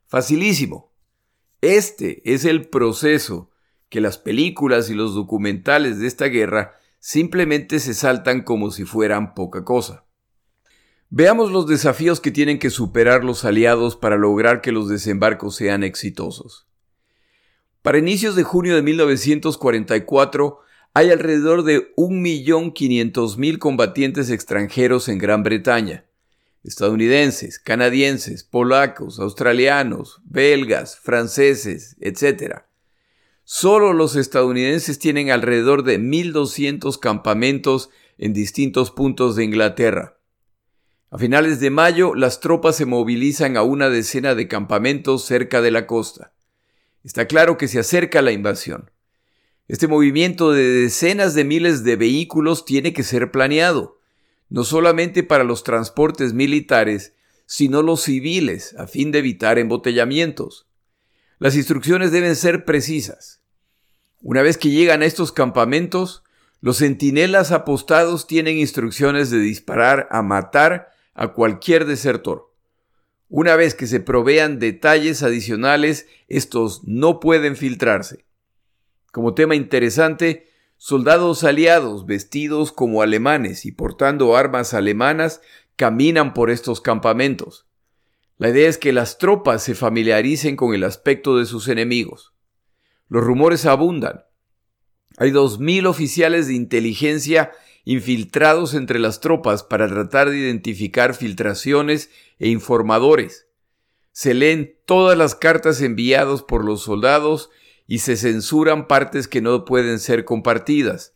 Facilísimo. 0.08 0.92
Este 1.62 2.22
es 2.26 2.44
el 2.44 2.68
proceso 2.70 3.52
que 3.94 4.02
las 4.02 4.18
películas 4.18 4.90
y 4.90 4.96
los 4.96 5.14
documentales 5.14 6.00
de 6.00 6.08
esta 6.08 6.26
guerra 6.26 6.72
simplemente 6.98 7.80
se 7.80 7.94
saltan 7.94 8.42
como 8.42 8.72
si 8.72 8.86
fueran 8.86 9.36
poca 9.36 9.64
cosa. 9.64 10.04
Veamos 11.12 11.52
los 11.52 11.68
desafíos 11.68 12.20
que 12.20 12.32
tienen 12.32 12.58
que 12.58 12.72
superar 12.72 13.24
los 13.24 13.46
aliados 13.46 13.96
para 13.96 14.18
lograr 14.18 14.62
que 14.62 14.72
los 14.72 14.90
desembarcos 14.90 15.58
sean 15.58 15.84
exitosos. 15.84 16.68
Para 17.84 18.00
inicios 18.00 18.36
de 18.36 18.42
junio 18.42 18.76
de 18.76 18.82
1944 18.82 20.58
hay 20.96 21.12
alrededor 21.12 21.62
de 21.62 21.94
1.500.000 21.96 23.60
combatientes 23.60 24.32
extranjeros 24.32 25.08
en 25.08 25.20
Gran 25.20 25.44
Bretaña, 25.44 26.08
estadounidenses, 26.64 27.60
canadienses, 27.60 28.44
polacos, 28.44 29.20
australianos, 29.20 30.20
belgas, 30.26 30.98
franceses, 30.98 31.96
etc. 32.00 32.64
Solo 33.56 33.94
los 33.94 34.16
estadounidenses 34.16 34.98
tienen 34.98 35.30
alrededor 35.30 35.84
de 35.84 36.00
1.200 36.00 36.98
campamentos 36.98 37.92
en 38.18 38.34
distintos 38.34 38.90
puntos 38.90 39.36
de 39.36 39.44
Inglaterra. 39.44 40.18
A 41.12 41.20
finales 41.20 41.60
de 41.60 41.70
mayo, 41.70 42.16
las 42.16 42.40
tropas 42.40 42.76
se 42.78 42.88
movilizan 42.88 43.56
a 43.56 43.62
una 43.62 43.92
decena 43.92 44.34
de 44.34 44.48
campamentos 44.48 45.26
cerca 45.26 45.62
de 45.62 45.70
la 45.70 45.86
costa. 45.86 46.34
Está 47.04 47.28
claro 47.28 47.60
que 47.60 47.68
se 47.68 47.78
acerca 47.78 48.24
la 48.24 48.32
invasión. 48.32 48.90
Este 49.68 49.88
movimiento 49.88 50.52
de 50.52 50.64
decenas 50.64 51.36
de 51.36 51.44
miles 51.44 51.84
de 51.84 51.96
vehículos 51.96 52.66
tiene 52.66 52.92
que 52.92 53.04
ser 53.04 53.30
planeado, 53.30 54.00
no 54.50 54.64
solamente 54.64 55.22
para 55.22 55.44
los 55.44 55.64
transportes 55.64 56.34
militares, 56.34 57.14
sino 57.46 57.84
los 57.84 58.02
civiles, 58.02 58.76
a 58.80 58.88
fin 58.88 59.12
de 59.12 59.20
evitar 59.20 59.60
embotellamientos. 59.60 60.66
Las 61.38 61.56
instrucciones 61.56 62.12
deben 62.12 62.36
ser 62.36 62.66
precisas. 62.66 63.43
Una 64.26 64.42
vez 64.42 64.58
que 64.58 64.70
llegan 64.70 65.02
a 65.02 65.06
estos 65.06 65.34
campamentos, 65.34 66.24
los 66.62 66.78
centinelas 66.78 67.52
apostados 67.52 68.26
tienen 68.26 68.58
instrucciones 68.58 69.30
de 69.30 69.40
disparar 69.40 70.08
a 70.12 70.22
matar 70.22 70.92
a 71.14 71.34
cualquier 71.34 71.84
desertor. 71.84 72.50
Una 73.28 73.58
vez 73.58 73.76
que 73.76 73.86
se 73.86 74.00
provean 74.00 74.60
detalles 74.60 75.24
adicionales, 75.24 76.08
estos 76.30 76.86
no 76.86 77.20
pueden 77.20 77.58
filtrarse. 77.58 78.24
Como 79.12 79.34
tema 79.34 79.56
interesante, 79.56 80.48
soldados 80.78 81.44
aliados 81.44 82.06
vestidos 82.06 82.72
como 82.72 83.02
alemanes 83.02 83.66
y 83.66 83.74
portando 83.74 84.38
armas 84.38 84.74
alemanas 84.74 85.42
caminan 85.76 86.34
por 86.34 86.50
estos 86.50 86.80
campamentos. 86.80 87.68
La 88.38 88.50
idea 88.50 88.70
es 88.70 88.78
que 88.78 88.94
las 88.94 89.18
tropas 89.18 89.64
se 89.64 89.76
familiaricen 89.76 90.56
con 90.56 90.74
el 90.74 90.86
aspecto 90.86 91.38
de 91.38 91.46
sus 91.46 91.68
enemigos. 91.68 92.33
Los 93.10 93.24
rumores 93.24 93.66
abundan. 93.66 94.24
Hay 95.18 95.32
dos 95.32 95.60
mil 95.60 95.86
oficiales 95.86 96.48
de 96.48 96.56
inteligencia 96.56 97.52
infiltrados 97.86 98.74
entre 98.74 99.00
las 99.00 99.20
tropas 99.20 99.64
para 99.64 99.88
tratar 99.88 100.30
de 100.30 100.38
identificar 100.38 101.14
filtraciones 101.14 102.10
e 102.40 102.50
informadores. 102.50 103.48
Se 104.12 104.34
leen 104.34 104.78
todas 104.86 105.18
las 105.18 105.36
cartas 105.36 105.82
enviadas 105.82 106.44
por 106.44 106.64
los 106.64 106.82
soldados 106.82 107.50
y 107.88 108.00
se 108.00 108.16
censuran 108.16 108.88
partes 108.88 109.28
que 109.28 109.42
no 109.42 109.66
pueden 109.66 110.00
ser 110.00 110.24
compartidas. 110.24 111.16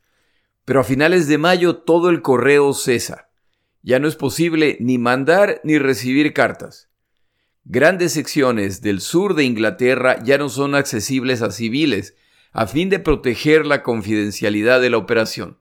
Pero 0.65 0.81
a 0.81 0.83
finales 0.83 1.27
de 1.27 1.37
mayo 1.37 1.77
todo 1.77 2.09
el 2.09 2.21
correo 2.21 2.73
cesa. 2.73 3.29
Ya 3.81 3.99
no 3.99 4.07
es 4.07 4.15
posible 4.15 4.77
ni 4.81 4.97
mandar 4.97 5.61
ni 5.63 5.77
recibir 5.77 6.33
cartas. 6.33 6.89
Grandes 7.69 8.13
secciones 8.13 8.79
del 8.79 9.01
sur 9.01 9.35
de 9.35 9.43
Inglaterra 9.43 10.23
ya 10.23 10.37
no 10.37 10.47
son 10.47 10.73
accesibles 10.73 11.41
a 11.41 11.51
civiles, 11.51 12.15
a 12.53 12.65
fin 12.65 12.87
de 12.87 12.97
proteger 12.97 13.65
la 13.65 13.83
confidencialidad 13.83 14.79
de 14.79 14.89
la 14.89 14.95
operación. 14.95 15.59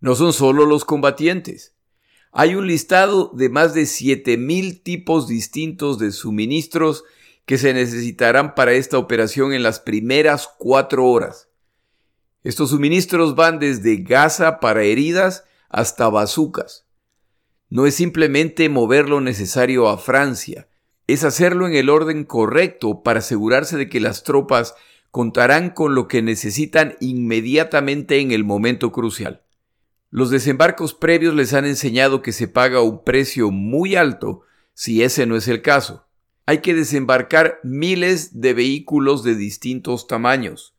No 0.00 0.14
son 0.16 0.34
solo 0.34 0.66
los 0.66 0.84
combatientes. 0.84 1.74
Hay 2.30 2.56
un 2.56 2.66
listado 2.66 3.32
de 3.34 3.48
más 3.48 3.72
de 3.72 3.84
7.000 3.84 4.82
tipos 4.82 5.28
distintos 5.28 5.98
de 5.98 6.12
suministros 6.12 7.04
que 7.46 7.56
se 7.56 7.72
necesitarán 7.72 8.54
para 8.54 8.74
esta 8.74 8.98
operación 8.98 9.54
en 9.54 9.62
las 9.62 9.80
primeras 9.80 10.46
cuatro 10.58 11.06
horas. 11.06 11.48
Estos 12.44 12.68
suministros 12.68 13.34
van 13.34 13.58
desde 13.58 13.96
gasa 13.96 14.60
para 14.60 14.82
heridas 14.82 15.44
hasta 15.70 16.06
bazucas. 16.10 16.86
No 17.70 17.86
es 17.86 17.94
simplemente 17.94 18.68
mover 18.68 19.08
lo 19.08 19.22
necesario 19.22 19.88
a 19.88 19.96
Francia, 19.96 20.68
es 21.12 21.24
hacerlo 21.24 21.66
en 21.66 21.74
el 21.74 21.88
orden 21.88 22.24
correcto 22.24 23.02
para 23.02 23.20
asegurarse 23.20 23.76
de 23.76 23.88
que 23.88 24.00
las 24.00 24.22
tropas 24.22 24.74
contarán 25.10 25.70
con 25.70 25.94
lo 25.94 26.08
que 26.08 26.22
necesitan 26.22 26.96
inmediatamente 27.00 28.20
en 28.20 28.30
el 28.32 28.44
momento 28.44 28.92
crucial. 28.92 29.42
Los 30.10 30.30
desembarcos 30.30 30.94
previos 30.94 31.34
les 31.34 31.52
han 31.54 31.64
enseñado 31.64 32.22
que 32.22 32.32
se 32.32 32.48
paga 32.48 32.82
un 32.82 33.04
precio 33.04 33.50
muy 33.50 33.96
alto 33.96 34.42
si 34.74 35.02
ese 35.02 35.26
no 35.26 35.36
es 35.36 35.48
el 35.48 35.62
caso. 35.62 36.06
Hay 36.46 36.58
que 36.58 36.74
desembarcar 36.74 37.60
miles 37.62 38.40
de 38.40 38.54
vehículos 38.54 39.22
de 39.22 39.36
distintos 39.36 40.06
tamaños, 40.06 40.74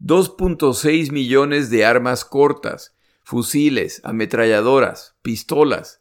2.6 0.00 1.12
millones 1.12 1.70
de 1.70 1.84
armas 1.84 2.24
cortas, 2.24 2.96
fusiles, 3.22 4.00
ametralladoras, 4.04 5.16
pistolas, 5.22 6.00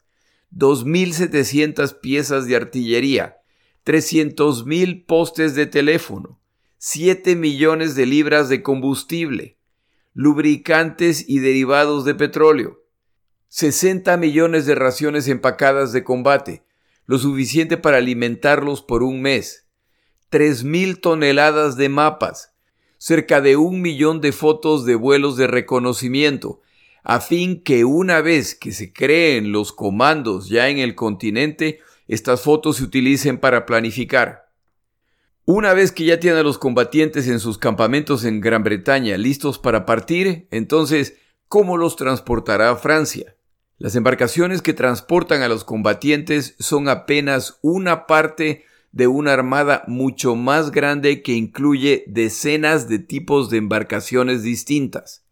2.700 0.52 2.00
piezas 2.00 2.48
de 2.48 2.56
artillería, 2.56 3.38
300 3.88 4.65
mil 4.65 5.06
postes 5.06 5.56
de 5.56 5.65
teléfono, 5.65 6.41
7 6.77 7.38
millones 7.38 7.96
de 7.96 8.06
libras 8.06 8.50
de 8.50 8.62
combustible, 8.62 9.56
lubricantes 10.13 11.24
y 11.29 11.39
derivados 11.39 12.03
de 12.03 12.13
petróleo, 12.13 12.82
60 13.48 14.17
millones 14.17 14.65
de 14.65 14.75
raciones 14.75 15.29
empacadas 15.29 15.94
de 15.94 16.03
combate, 16.03 16.65
lo 17.06 17.17
suficiente 17.17 17.77
para 17.77 17.96
alimentarlos 18.00 18.82
por 18.82 19.03
un 19.03 19.22
mes, 19.22 19.70
3 20.32 20.65
mil 20.65 21.00
toneladas 21.00 21.77
de 21.77 21.88
mapas, 21.88 22.51
cerca 22.98 23.39
de 23.39 23.56
un 23.56 23.82
millón 23.82 24.20
de 24.20 24.34
fotos 24.34 24.84
de 24.84 24.96
vuelos 24.96 25.38
de 25.38 25.48
reconocimiento, 25.48 26.60
a 27.06 27.22
fin 27.22 27.63
que 27.63 27.86
una 27.86 28.20
vez 28.20 28.53
que 28.53 28.74
se 28.74 28.91
creen 28.91 29.53
los 29.53 29.72
comandos 29.72 30.50
ya 30.50 30.67
en 30.67 30.77
el 30.77 30.94
continente, 30.94 31.79
estas 32.08 32.42
fotos 32.42 32.78
se 32.78 32.84
utilicen 32.84 33.38
para 33.38 33.66
planificar. 33.66 34.48
Una 35.46 35.74
vez 35.74 35.92
que 35.92 36.04
ya 36.04 36.20
tienen 36.20 36.40
a 36.40 36.44
los 36.44 36.58
combatientes 36.58 37.28
en 37.28 37.40
sus 37.40 37.58
campamentos 37.58 38.26
en 38.26 38.42
Gran 38.42 38.64
Bretaña 38.64 39.18
listos 39.18 39.60
para 39.60 39.86
partir, 39.86 40.48
entonces, 40.52 41.16
¿cómo 41.48 41.78
los 41.78 41.96
transportará 41.96 42.70
a 42.72 42.76
Francia? 42.76 43.38
Las 43.78 43.96
embarcaciones 43.96 44.62
que 44.62 44.74
transportan 44.74 45.44
a 45.44 45.48
los 45.48 45.64
combatientes 45.64 46.56
son 46.60 46.90
apenas 46.90 47.60
una 47.62 48.08
parte 48.08 48.66
de 48.92 49.08
una 49.08 49.34
armada 49.34 49.84
mucho 49.88 50.36
más 50.36 50.72
grande 50.72 51.22
que 51.22 51.34
incluye 51.34 52.04
decenas 52.08 52.90
de 52.90 53.00
tipos 53.00 53.50
de 53.50 53.58
embarcaciones 53.58 54.44
distintas. 54.44 55.26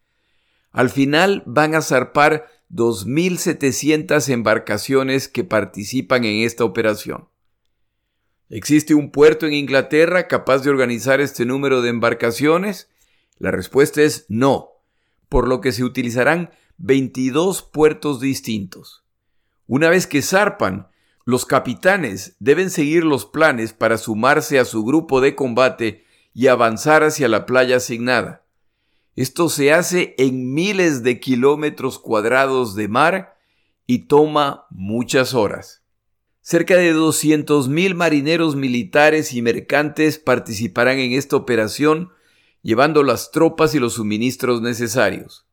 Al 0.72 0.90
final 0.90 1.42
van 1.46 1.74
a 1.74 1.82
zarpar 1.82 2.48
2.700 2.72 4.30
embarcaciones 4.30 5.28
que 5.28 5.44
participan 5.44 6.26
en 6.26 6.46
esta 6.46 6.64
operación. 6.64 7.30
¿Existe 8.50 8.94
un 8.94 9.12
puerto 9.12 9.48
en 9.48 9.54
Inglaterra 9.54 10.28
capaz 10.28 10.60
de 10.60 10.70
organizar 10.70 11.20
este 11.20 11.46
número 11.46 11.82
de 11.82 11.90
embarcaciones? 11.90 12.90
La 13.38 13.52
respuesta 13.52 14.02
es 14.02 14.26
no, 14.30 14.70
por 15.30 15.48
lo 15.48 15.62
que 15.62 15.72
se 15.72 15.84
utilizarán 15.84 16.52
22 16.78 17.64
puertos 17.64 18.20
distintos. 18.20 19.04
Una 19.68 19.90
vez 19.90 20.06
que 20.06 20.22
zarpan, 20.22 20.90
los 21.26 21.48
capitanes 21.48 22.36
deben 22.40 22.70
seguir 22.70 23.04
los 23.04 23.26
planes 23.26 23.74
para 23.74 23.98
sumarse 23.98 24.60
a 24.60 24.66
su 24.66 24.86
grupo 24.86 25.22
de 25.22 25.34
combate 25.34 26.06
y 26.34 26.48
avanzar 26.48 27.04
hacia 27.04 27.28
la 27.28 27.48
playa 27.48 27.78
asignada. 27.78 28.45
Esto 29.16 29.50
se 29.50 29.72
hace 29.74 30.16
en 30.18 30.54
miles 30.54 31.04
de 31.04 31.20
kilómetros 31.20 32.00
cuadrados 32.00 32.76
de 32.76 32.88
mar 32.88 33.38
y 33.88 34.08
toma 34.08 34.66
muchas 34.70 35.34
horas. 35.34 35.84
Cerca 36.42 36.76
de 36.76 36.94
200.000 36.94 37.96
marineros 37.96 38.56
militares 38.56 39.34
y 39.34 39.42
mercantes 39.42 40.20
participarán 40.20 41.00
en 41.00 41.14
esta 41.14 41.36
operación 41.36 42.12
llevando 42.62 43.04
las 43.04 43.32
tropas 43.32 43.74
y 43.74 43.80
los 43.80 43.94
suministros 43.94 44.62
necesarios 44.62 45.46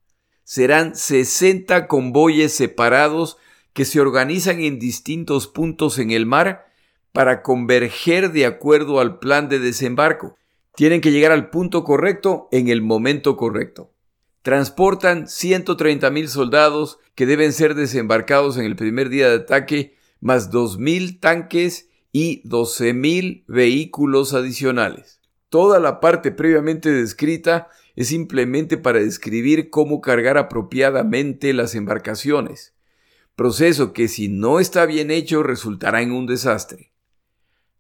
serán 0.45 0.97
60 0.97 1.87
convoyes 1.89 2.53
separados 2.53 3.39
que 3.73 3.85
se 3.85 4.01
organizan 4.01 4.61
en 4.61 4.79
distintos 4.79 5.47
puntos 5.47 5.99
en 5.99 6.11
el 6.11 6.27
mar 6.27 6.67
para 7.13 7.43
converger 7.43 8.33
de 8.33 8.47
acuerdo 8.47 9.01
al 9.01 9.19
plan 9.19 9.49
de 9.49 9.59
desembarco. 9.59 10.37
Tienen 10.75 11.01
que 11.01 11.13
llegar 11.13 11.33
al 11.33 11.51
punto 11.51 11.85
correcto 11.85 12.49
en 12.51 12.69
el 12.69 12.81
momento 12.81 13.37
correcto. 13.37 13.93
Transportan 14.43 15.29
130 15.29 16.11
mil 16.11 16.29
soldados 16.29 16.99
que 17.15 17.27
deben 17.27 17.53
ser 17.53 17.75
desembarcados 17.75 18.57
en 18.57 18.65
el 18.65 18.75
primer 18.75 19.09
día 19.09 19.29
de 19.29 19.37
ataque, 19.37 19.97
más 20.21 20.51
2.000 20.51 21.21
tanques 21.21 21.89
y 22.11 22.43
12.000 22.49 23.45
vehículos 23.47 24.35
adicionales. 24.35 25.21
Toda 25.49 25.79
la 25.79 26.01
parte 26.01 26.33
previamente 26.33 26.91
descrita 26.91 27.69
es 27.95 28.09
simplemente 28.09 28.79
para 28.79 29.01
describir 29.01 29.69
cómo 29.69 30.01
cargar 30.01 30.39
apropiadamente 30.39 31.53
las 31.53 31.75
embarcaciones, 31.75 32.75
proceso 33.37 33.93
que 33.93 34.09
si 34.09 34.29
no 34.29 34.61
está 34.61 34.87
bien 34.87 35.11
hecho 35.11 35.43
resultará 35.43 36.01
en 36.01 36.13
un 36.13 36.27
desastre. 36.27 36.93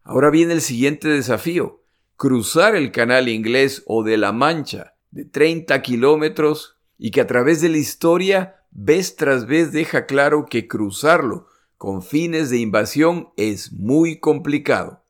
Ahora 0.02 0.30
viene 0.30 0.52
el 0.52 0.61
siguiente 0.61 1.08
desafío, 1.08 1.81
cruzar 2.22 2.76
el 2.76 2.92
canal 2.92 3.28
inglés 3.28 3.82
o 3.84 4.04
de 4.04 4.16
la 4.16 4.30
Mancha 4.30 4.94
de 5.10 5.24
30 5.24 5.82
kilómetros 5.82 6.78
y 6.96 7.10
que 7.10 7.20
a 7.20 7.26
través 7.26 7.60
de 7.60 7.68
la 7.68 7.78
historia 7.78 8.64
vez 8.70 9.16
tras 9.16 9.44
vez 9.46 9.72
deja 9.72 10.06
claro 10.06 10.46
que 10.48 10.68
cruzarlo 10.68 11.48
con 11.76 12.00
fines 12.00 12.48
de 12.48 12.58
invasión 12.58 13.30
es 13.36 13.72
muy 13.72 14.20
complicado. 14.20 15.04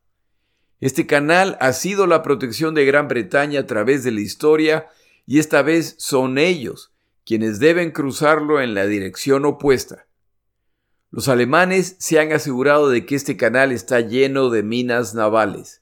Este 0.80 1.06
canal 1.06 1.58
ha 1.60 1.74
sido 1.74 2.06
la 2.06 2.22
protección 2.22 2.74
de 2.74 2.86
Gran 2.86 3.08
Bretaña 3.08 3.60
a 3.60 3.66
través 3.66 4.04
de 4.04 4.10
la 4.12 4.22
historia 4.22 4.86
y 5.26 5.38
esta 5.38 5.60
vez 5.60 5.96
son 5.98 6.38
ellos 6.38 6.94
quienes 7.26 7.58
deben 7.58 7.90
cruzarlo 7.90 8.62
en 8.62 8.72
la 8.72 8.86
dirección 8.86 9.44
opuesta. 9.44 10.06
Los 11.10 11.28
alemanes 11.28 11.94
se 11.98 12.18
han 12.18 12.32
asegurado 12.32 12.88
de 12.88 13.04
que 13.04 13.16
este 13.16 13.36
canal 13.36 13.70
está 13.70 14.00
lleno 14.00 14.48
de 14.48 14.62
minas 14.62 15.14
navales. 15.14 15.81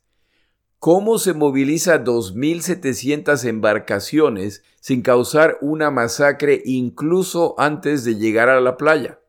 ¿Cómo 0.80 1.18
se 1.18 1.34
moviliza 1.34 2.02
2.700 2.02 3.44
embarcaciones 3.44 4.62
sin 4.80 5.02
causar 5.02 5.58
una 5.60 5.90
masacre 5.90 6.62
incluso 6.64 7.54
antes 7.58 8.02
de 8.02 8.16
llegar 8.16 8.48
a 8.48 8.62
la 8.62 8.78
playa? 8.78 9.20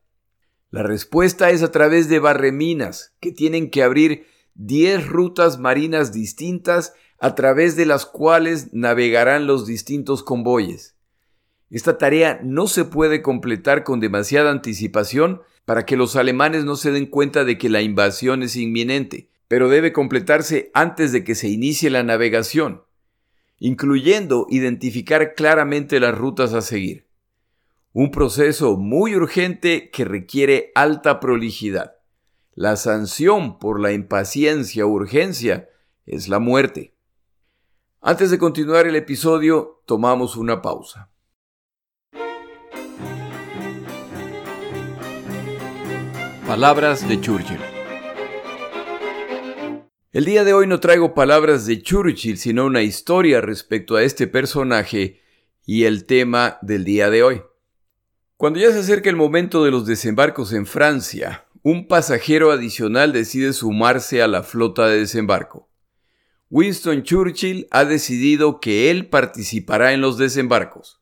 La 0.70 0.82
respuesta 0.82 1.50
es 1.50 1.62
a 1.62 1.70
través 1.70 2.08
de 2.08 2.20
barreminas 2.20 3.14
que 3.20 3.34
tienen 3.34 3.70
que 3.70 3.84
abrir 3.84 4.28
10 4.56 5.06
rutas 5.10 5.60
marinas 5.60 6.14
distintas 6.14 6.94
a 7.20 7.36
través 7.36 7.76
de 7.76 7.86
las 7.86 8.06
cuales 8.06 8.70
navegarán 8.72 9.46
los 9.46 9.66
distintos 9.66 10.24
convoyes. 10.24 10.96
Esta 11.70 11.98
tarea 11.98 12.40
no 12.46 12.68
se 12.68 12.86
puede 12.86 13.22
completar 13.22 13.84
con 13.84 14.00
demasiada 14.00 14.52
anticipación 14.52 15.42
para 15.66 15.86
que 15.86 15.98
los 15.98 16.16
alemanes 16.16 16.64
no 16.64 16.78
se 16.78 16.94
den 16.94 17.08
cuenta 17.08 17.44
de 17.44 17.58
que 17.58 17.68
la 17.68 17.82
invasión 17.82 18.42
es 18.42 18.56
inminente, 18.56 19.31
pero 19.52 19.68
debe 19.68 19.92
completarse 19.92 20.72
antes 20.74 21.12
de 21.12 21.26
que 21.26 21.36
se 21.36 21.50
inicie 21.50 21.90
la 21.90 22.04
navegación, 22.04 22.86
incluyendo 23.60 24.48
identificar 24.50 25.36
claramente 25.36 26.00
las 26.00 26.18
rutas 26.18 26.54
a 26.54 26.62
seguir. 26.62 27.10
Un 27.92 28.12
proceso 28.12 28.78
muy 28.78 29.14
urgente 29.14 29.90
que 29.92 30.06
requiere 30.06 30.72
alta 30.74 31.20
prolijidad. 31.20 31.98
La 32.54 32.78
sanción 32.78 33.60
por 33.60 33.82
la 33.82 33.92
impaciencia 33.92 34.86
o 34.86 34.90
urgencia 34.90 35.68
es 36.06 36.30
la 36.30 36.40
muerte. 36.40 36.96
Antes 38.00 38.32
de 38.32 38.40
continuar 38.40 38.88
el 38.88 38.96
episodio, 38.96 39.84
tomamos 39.86 40.38
una 40.38 40.62
pausa. 40.62 41.12
Palabras 46.48 47.06
de 47.10 47.20
Churchill. 47.20 47.71
El 50.14 50.26
día 50.26 50.44
de 50.44 50.54
hoy 50.54 50.68
no 50.68 50.82
traigo 50.82 51.14
palabras 51.14 51.66
de 51.66 51.82
Churchill, 51.82 52.38
sino 52.38 52.66
una 52.66 52.82
historia 52.82 53.40
respecto 53.40 53.96
a 53.96 54.04
este 54.04 54.28
personaje 54.28 55.22
y 55.66 55.86
el 55.86 56.04
tema 56.04 56.58
del 56.62 56.84
día 56.84 57.10
de 57.10 57.24
hoy. 57.24 57.42
Cuando 58.36 58.60
ya 58.60 58.74
se 58.74 58.80
acerca 58.80 59.10
el 59.10 59.16
momento 59.16 59.64
de 59.64 59.72
los 59.72 59.86
desembarcos 59.86 60.52
en 60.52 60.66
Francia, 60.66 61.48
un 61.64 61.88
pasajero 61.88 62.52
adicional 62.52 63.14
decide 63.14 63.54
sumarse 63.54 64.22
a 64.22 64.28
la 64.28 64.44
flota 64.44 64.88
de 64.88 65.00
desembarco. 65.00 65.70
Winston 66.50 67.04
Churchill 67.04 67.68
ha 67.72 67.86
decidido 67.86 68.60
que 68.60 68.92
él 68.92 69.08
participará 69.08 69.94
en 69.94 70.02
los 70.02 70.18
desembarcos. 70.18 71.02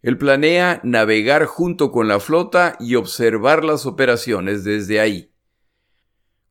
Él 0.00 0.16
planea 0.16 0.80
navegar 0.84 1.44
junto 1.44 1.92
con 1.92 2.08
la 2.08 2.18
flota 2.18 2.78
y 2.80 2.94
observar 2.94 3.62
las 3.62 3.84
operaciones 3.84 4.64
desde 4.64 5.00
ahí. 5.00 5.35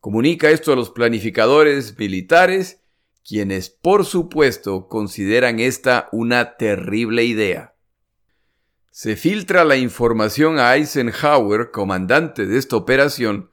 Comunica 0.06 0.52
esto 0.52 0.72
a 0.72 0.76
los 0.76 0.92
planificadores 0.92 1.98
militares, 1.98 2.80
quienes 3.28 3.72
por 3.72 4.06
supuesto 4.06 4.88
consideran 4.88 5.60
esta 5.60 6.10
una 6.12 6.58
terrible 6.58 7.24
idea. 7.24 7.74
Se 8.92 9.16
filtra 9.16 9.66
la 9.66 9.78
información 9.78 10.60
a 10.60 10.76
Eisenhower, 10.76 11.72
comandante 11.72 12.46
de 12.46 12.60
esta 12.60 12.76
operación, 12.76 13.50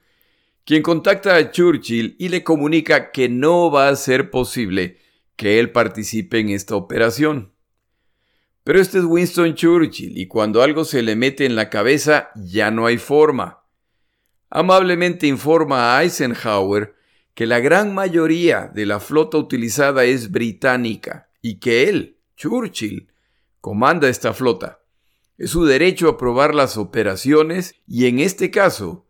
quien 0.66 0.82
contacta 0.82 1.36
a 1.36 1.50
Churchill 1.50 2.16
y 2.18 2.28
le 2.28 2.44
comunica 2.44 3.12
que 3.12 3.30
no 3.30 3.70
va 3.70 3.88
a 3.88 3.96
ser 3.96 4.28
posible 4.30 4.98
que 5.36 5.58
él 5.58 5.72
participe 5.72 6.38
en 6.38 6.50
esta 6.50 6.76
operación. 6.76 7.54
Pero 8.62 8.78
este 8.78 8.98
es 8.98 9.04
Winston 9.04 9.54
Churchill 9.54 10.18
y 10.18 10.26
cuando 10.26 10.60
algo 10.60 10.84
se 10.84 11.00
le 11.00 11.16
mete 11.16 11.46
en 11.46 11.56
la 11.56 11.70
cabeza 11.70 12.28
ya 12.36 12.70
no 12.70 12.84
hay 12.84 12.98
forma. 12.98 13.61
Amablemente 14.54 15.26
informa 15.26 15.96
a 15.96 16.02
Eisenhower 16.02 16.94
que 17.32 17.46
la 17.46 17.60
gran 17.60 17.94
mayoría 17.94 18.70
de 18.74 18.84
la 18.84 19.00
flota 19.00 19.38
utilizada 19.38 20.04
es 20.04 20.30
británica 20.30 21.30
y 21.40 21.58
que 21.58 21.88
él, 21.88 22.18
Churchill, 22.36 23.08
comanda 23.62 24.10
esta 24.10 24.34
flota. 24.34 24.82
Es 25.38 25.52
su 25.52 25.64
derecho 25.64 26.06
aprobar 26.06 26.54
las 26.54 26.76
operaciones 26.76 27.76
y 27.86 28.08
en 28.08 28.18
este 28.18 28.50
caso, 28.50 29.06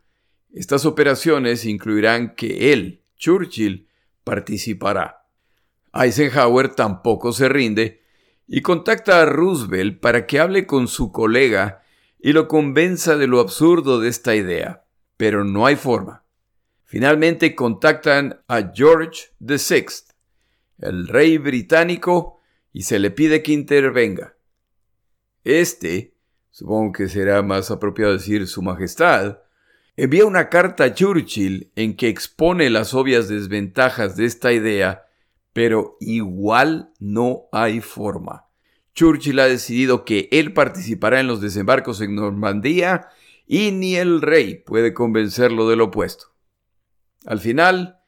estas 0.52 0.84
operaciones 0.84 1.64
incluirán 1.64 2.36
que 2.36 2.72
él, 2.72 3.02
Churchill, 3.16 3.88
participará. 4.22 5.26
Eisenhower 5.92 6.68
tampoco 6.68 7.32
se 7.32 7.48
rinde 7.48 8.04
y 8.46 8.60
contacta 8.60 9.20
a 9.20 9.26
Roosevelt 9.26 9.98
para 9.98 10.24
que 10.24 10.38
hable 10.38 10.66
con 10.68 10.86
su 10.86 11.10
colega 11.10 11.82
y 12.20 12.32
lo 12.32 12.46
convenza 12.46 13.16
de 13.16 13.26
lo 13.26 13.40
absurdo 13.40 13.98
de 13.98 14.08
esta 14.08 14.36
idea, 14.36 14.81
pero 15.22 15.44
no 15.44 15.66
hay 15.66 15.76
forma. 15.76 16.24
Finalmente 16.82 17.54
contactan 17.54 18.40
a 18.48 18.72
George 18.74 19.28
VI, 19.38 19.84
el 20.78 21.06
rey 21.06 21.38
británico, 21.38 22.40
y 22.72 22.82
se 22.82 22.98
le 22.98 23.12
pide 23.12 23.40
que 23.40 23.52
intervenga. 23.52 24.34
Este 25.44 26.16
supongo 26.50 26.90
que 26.90 27.08
será 27.08 27.40
más 27.42 27.70
apropiado 27.70 28.14
decir 28.14 28.48
Su 28.48 28.62
Majestad, 28.62 29.38
envía 29.94 30.26
una 30.26 30.48
carta 30.48 30.82
a 30.82 30.92
Churchill 30.92 31.70
en 31.76 31.94
que 31.94 32.08
expone 32.08 32.68
las 32.68 32.92
obvias 32.92 33.28
desventajas 33.28 34.16
de 34.16 34.24
esta 34.24 34.52
idea, 34.52 35.04
pero 35.52 35.98
igual 36.00 36.94
no 36.98 37.44
hay 37.52 37.80
forma. 37.80 38.46
Churchill 38.92 39.38
ha 39.38 39.46
decidido 39.46 40.04
que 40.04 40.28
él 40.32 40.52
participará 40.52 41.20
en 41.20 41.28
los 41.28 41.40
desembarcos 41.40 42.00
en 42.00 42.16
Normandía 42.16 43.08
y 43.52 43.70
ni 43.70 43.96
el 43.96 44.22
rey 44.22 44.54
puede 44.54 44.94
convencerlo 44.94 45.68
del 45.68 45.82
opuesto. 45.82 46.28
Al 47.26 47.38
final, 47.38 47.98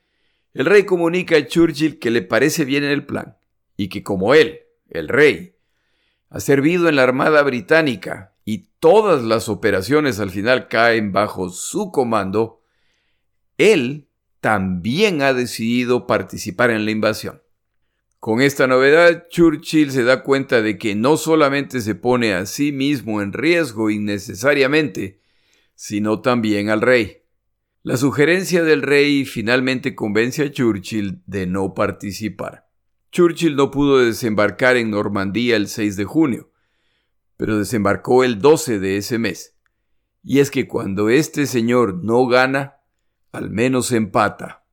el 0.55 0.65
rey 0.65 0.85
comunica 0.85 1.37
a 1.37 1.47
Churchill 1.47 1.99
que 1.99 2.11
le 2.11 2.23
parece 2.23 2.65
bien 2.65 2.83
el 2.83 3.05
plan 3.05 3.37
y 3.77 3.91
que 3.91 4.03
como 4.03 4.33
él, 4.33 4.61
el 4.89 5.07
rey, 5.07 5.57
ha 6.31 6.41
servido 6.41 6.89
en 6.89 6.97
la 6.97 7.03
Armada 7.03 7.43
Británica 7.43 8.33
y 8.47 8.71
todas 8.79 9.23
las 9.23 9.51
operaciones 9.51 10.19
al 10.19 10.31
final 10.31 10.69
caen 10.69 11.13
bajo 11.13 11.51
su 11.51 11.93
comando, 11.93 12.63
él 13.59 14.09
también 14.41 15.21
ha 15.21 15.35
decidido 15.35 16.07
participar 16.07 16.71
en 16.71 16.87
la 16.87 16.91
invasión. 16.91 17.43
Con 18.19 18.41
esta 18.41 18.67
novedad, 18.67 19.27
Churchill 19.29 19.91
se 19.91 20.05
da 20.05 20.23
cuenta 20.23 20.63
de 20.63 20.79
que 20.79 20.95
no 20.95 21.19
solamente 21.19 21.83
se 21.83 21.95
pone 21.95 22.33
a 22.33 22.47
sí 22.47 22.73
mismo 22.73 23.21
en 23.21 23.35
riesgo 23.35 23.91
innecesariamente, 23.91 25.23
sino 25.75 26.21
también 26.21 26.71
al 26.71 26.81
rey. 26.81 27.23
La 27.83 27.97
sugerencia 27.97 28.63
del 28.63 28.83
rey 28.83 29.25
finalmente 29.25 29.95
convence 29.95 30.43
a 30.43 30.51
Churchill 30.51 31.23
de 31.27 31.47
no 31.47 31.75
participar. 31.75 32.69
Churchill 33.13 33.57
no 33.57 33.71
pudo 33.71 33.99
desembarcar 33.99 34.77
en 34.77 34.91
Normandía 34.91 35.57
el 35.57 35.69
6 35.69 35.97
de 35.97 36.05
junio, 36.05 36.51
pero 37.37 37.59
desembarcó 37.59 38.25
el 38.25 38.41
12 38.41 38.79
de 38.79 38.97
ese 38.97 39.19
mes. 39.19 39.57
Y 40.23 40.41
es 40.41 40.51
que 40.51 40.67
cuando 40.67 41.11
este 41.11 41.47
señor 41.47 42.03
no 42.03 42.27
gana, 42.27 42.79
al 43.33 43.51
menos 43.51 43.93
empata. 43.93 44.64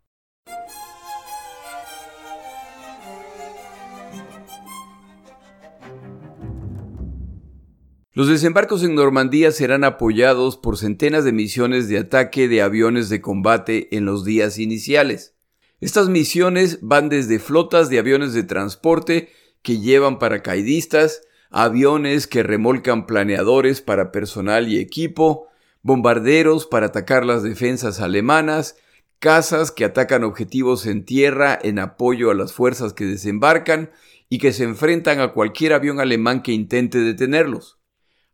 Los 8.13 8.27
desembarcos 8.27 8.83
en 8.83 8.93
Normandía 8.93 9.53
serán 9.53 9.85
apoyados 9.85 10.57
por 10.57 10.77
centenas 10.77 11.23
de 11.23 11.31
misiones 11.31 11.87
de 11.87 11.97
ataque 11.97 12.49
de 12.49 12.61
aviones 12.61 13.07
de 13.07 13.21
combate 13.21 13.87
en 13.95 14.03
los 14.03 14.25
días 14.25 14.59
iniciales. 14.59 15.37
Estas 15.79 16.09
misiones 16.09 16.79
van 16.81 17.07
desde 17.07 17.39
flotas 17.39 17.89
de 17.89 17.99
aviones 17.99 18.33
de 18.33 18.43
transporte 18.43 19.29
que 19.61 19.79
llevan 19.79 20.19
paracaidistas, 20.19 21.21
aviones 21.51 22.27
que 22.27 22.43
remolcan 22.43 23.05
planeadores 23.05 23.79
para 23.79 24.11
personal 24.11 24.67
y 24.67 24.79
equipo, 24.79 25.47
bombarderos 25.81 26.65
para 26.65 26.87
atacar 26.87 27.25
las 27.25 27.43
defensas 27.43 28.01
alemanas, 28.01 28.75
cazas 29.19 29.71
que 29.71 29.85
atacan 29.85 30.25
objetivos 30.25 30.85
en 30.85 31.05
tierra 31.05 31.57
en 31.63 31.79
apoyo 31.79 32.29
a 32.29 32.33
las 32.35 32.51
fuerzas 32.51 32.91
que 32.91 33.05
desembarcan 33.05 33.89
y 34.27 34.39
que 34.39 34.51
se 34.51 34.65
enfrentan 34.65 35.21
a 35.21 35.31
cualquier 35.31 35.71
avión 35.71 36.01
alemán 36.01 36.41
que 36.41 36.51
intente 36.51 36.99
detenerlos. 36.99 37.80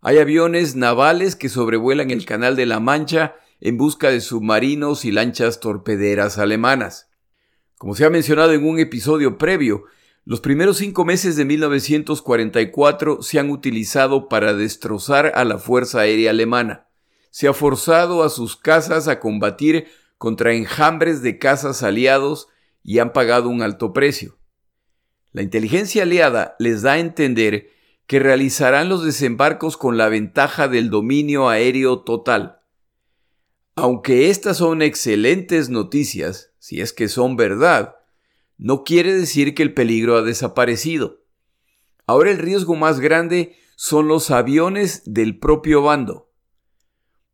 Hay 0.01 0.19
aviones 0.19 0.75
navales 0.75 1.36
que 1.36 1.49
sobrevuelan 1.49 2.12
el 2.12 2.25
Canal 2.25 2.55
de 2.55 2.67
la 2.67 2.79
Mancha 2.79 3.36
en 3.60 3.77
busca 3.77 4.12
de 4.12 4.21
submarinos 4.21 5.05
y 5.05 5.12
lanchas 5.12 5.60
torpederas 5.60 6.38
alemanas. 6.38 7.10
Como 7.77 7.95
se 7.95 8.05
ha 8.05 8.10
mencionado 8.10 8.53
en 8.53 8.63
un 8.63 8.79
episodio 8.79 9.38
previo, 9.38 9.86
los 10.23 10.39
primeros 10.39 10.77
cinco 10.77 11.03
meses 11.03 11.36
de 11.36 11.45
1944 11.45 13.21
se 13.21 13.39
han 13.39 13.49
utilizado 13.49 14.29
para 14.29 14.53
destrozar 14.53 15.31
a 15.33 15.43
la 15.45 15.57
Fuerza 15.57 16.01
Aérea 16.01 16.31
Alemana. 16.31 16.88
Se 17.31 17.47
ha 17.47 17.53
forzado 17.53 18.23
a 18.23 18.29
sus 18.29 18.55
casas 18.55 19.07
a 19.07 19.19
combatir 19.19 19.88
contra 20.17 20.53
enjambres 20.53 21.21
de 21.21 21.39
casas 21.39 21.81
aliados 21.81 22.49
y 22.83 22.99
han 22.99 23.13
pagado 23.13 23.49
un 23.49 23.62
alto 23.62 23.93
precio. 23.93 24.38
La 25.31 25.41
inteligencia 25.41 26.03
aliada 26.03 26.55
les 26.60 26.83
da 26.83 26.93
a 26.93 26.99
entender 26.99 27.71
que 28.07 28.19
realizarán 28.19 28.87
los 28.87 29.03
desembarcos 29.03 29.75
con 29.75 29.97
la 29.97 30.07
ventaja 30.07 30.69
del 30.69 30.89
dominio 30.89 31.49
aéreo 31.49 31.99
total. 31.99 32.61
Aunque 33.75 34.29
estas 34.29 34.57
son 34.57 34.81
excelentes 34.81 35.69
noticias, 35.69 36.53
si 36.57 36.81
es 36.81 36.93
que 36.93 37.09
son 37.09 37.35
verdad, 37.35 37.97
no 38.57 38.83
quiere 38.83 39.13
decir 39.13 39.53
que 39.53 39.61
el 39.61 39.73
peligro 39.73 40.15
ha 40.15 40.23
desaparecido. 40.23 41.21
Ahora 42.07 42.31
el 42.31 42.37
riesgo 42.37 42.75
más 42.75 42.99
grande 42.99 43.55
son 43.75 44.07
los 44.07 44.31
aviones 44.31 45.03
del 45.05 45.37
propio 45.37 45.83
bando. 45.83 46.31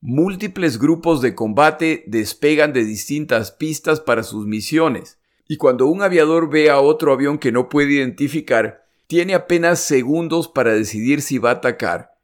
Múltiples 0.01 0.79
grupos 0.79 1.21
de 1.21 1.33
combate 1.33 2.03
despegan 2.07 2.73
de 2.73 2.83
distintas 2.83 3.51
pistas 3.51 4.01
para 4.01 4.23
sus 4.23 4.45
misiones, 4.45 5.19
y 5.47 5.57
cuando 5.57 5.85
un 5.85 6.01
aviador 6.01 6.49
ve 6.49 6.69
a 6.69 6.81
otro 6.81 7.13
avión 7.13 7.37
que 7.37 7.53
no 7.53 7.69
puede 7.69 7.93
identificar, 7.93 8.82
tiene 9.13 9.35
apenas 9.35 9.79
segundos 9.79 10.47
para 10.47 10.73
decidir 10.73 11.21
si 11.21 11.37
va 11.37 11.51
a 11.51 11.53
atacar. 11.53 12.17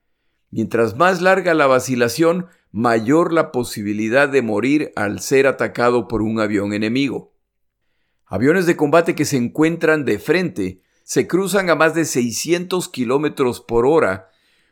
Mientras 0.49 0.97
más 0.97 1.21
larga 1.21 1.53
la 1.53 1.67
vacilación, 1.67 2.47
mayor 2.71 3.31
la 3.31 3.51
posibilidad 3.51 4.27
de 4.27 4.41
morir 4.41 4.91
al 4.95 5.19
ser 5.19 5.45
atacado 5.45 6.07
por 6.07 6.23
un 6.23 6.39
avión 6.39 6.73
enemigo. 6.73 7.35
Aviones 8.25 8.65
de 8.65 8.75
combate 8.75 9.13
que 9.13 9.25
se 9.25 9.37
encuentran 9.37 10.03
de 10.03 10.17
frente 10.17 10.81
se 11.03 11.27
cruzan 11.27 11.69
a 11.69 11.75
más 11.75 11.93
de 11.93 12.05
600 12.05 12.89
kilómetros 12.89 13.61
por 13.61 13.85
hora, 13.85 14.31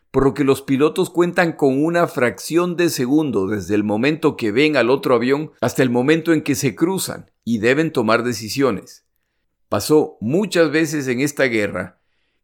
por 0.09 0.23
lo 0.23 0.33
que 0.33 0.43
los 0.43 0.63
pilotos 0.63 1.11
cuentan 1.11 1.51
con 1.51 1.85
una 1.85 2.07
fracción 2.07 2.75
de 2.77 2.89
segundo 2.89 3.45
desde 3.45 3.75
el 3.75 3.83
momento 3.83 4.35
que 4.35 4.51
ven 4.51 4.75
al 4.75 4.89
otro 4.89 5.13
avión 5.13 5.51
hasta 5.61 5.83
el 5.83 5.91
momento 5.91 6.33
en 6.33 6.41
que 6.41 6.55
se 6.55 6.73
cruzan 6.73 7.29
y 7.43 7.59
deben 7.59 7.93
tomar 7.93 8.23
decisiones. 8.23 9.05
Pasó 9.69 10.17
muchas 10.19 10.71
veces 10.71 11.07
en 11.09 11.19
esta 11.19 11.43
guerra 11.43 11.96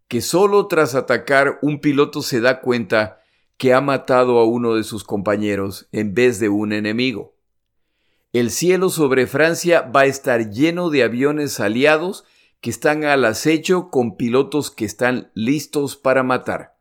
que 0.08 0.22
solo 0.22 0.68
tras 0.68 0.96
atacar 0.96 1.60
un 1.62 1.80
piloto 1.80 2.22
se 2.22 2.42
da 2.42 2.62
cuenta 2.62 3.20
que 3.58 3.74
ha 3.74 3.82
matado 3.82 4.40
a 4.40 4.46
uno 4.46 4.76
de 4.76 4.84
sus 4.84 5.04
compañeros 5.04 5.88
en 5.92 6.14
vez 6.14 6.40
de 6.40 6.50
un 6.50 6.74
enemigo. 6.74 7.36
El 8.34 8.50
cielo 8.50 8.90
sobre 8.90 9.28
Francia 9.28 9.82
va 9.82 10.02
a 10.02 10.06
estar 10.06 10.50
lleno 10.50 10.90
de 10.90 11.04
aviones 11.04 11.60
aliados 11.60 12.26
que 12.62 12.70
están 12.70 13.04
al 13.04 13.26
acecho 13.26 13.90
con 13.90 14.18
pilotos 14.18 14.72
que 14.72 14.86
están 14.86 15.30
listos 15.36 15.96
para 15.96 16.24
matar. 16.24 16.76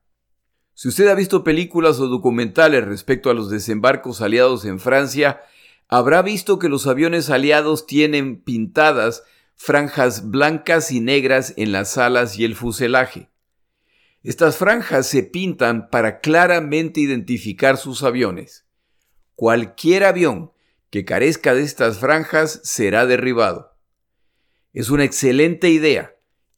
Si 0.75 0.89
usted 0.89 1.09
ha 1.09 1.15
visto 1.15 1.45
películas 1.45 2.01
o 2.01 2.09
documentales 2.09 2.87
respecto 2.87 3.31
a 3.31 3.35
los 3.35 3.51
desembarcos 3.51 4.23
aliados 4.23 4.65
en 4.65 4.81
Francia, 4.81 5.43
habrá 5.89 6.23
visto 6.23 6.59
que 6.59 6.69
los 6.69 6.87
aviones 6.87 7.31
aliados 7.31 7.87
tienen 7.87 8.41
pintadas 8.41 9.23
franjas 9.63 10.29
blancas 10.29 10.91
y 10.91 10.99
negras 10.99 11.55
en 11.57 11.71
las 11.71 11.97
alas 11.97 12.37
y 12.37 12.45
el 12.45 12.57
fuselaje. 12.57 13.31
Estas 14.25 14.57
franjas 14.57 15.07
se 15.07 15.23
pintan 15.23 15.89
para 15.89 16.19
claramente 16.19 17.01
identificar 17.01 17.77
sus 17.77 18.03
aviones. 18.03 18.67
Cualquier 19.37 20.03
avión 20.03 20.51
que 20.91 21.05
carezca 21.05 21.55
de 21.55 21.63
estas 21.63 21.99
franjas 21.99 22.61
será 22.65 23.07
derribado. 23.07 23.77
Es 24.73 24.91
una 24.91 25.05
excelente 25.05 25.71
idea, 25.71 26.17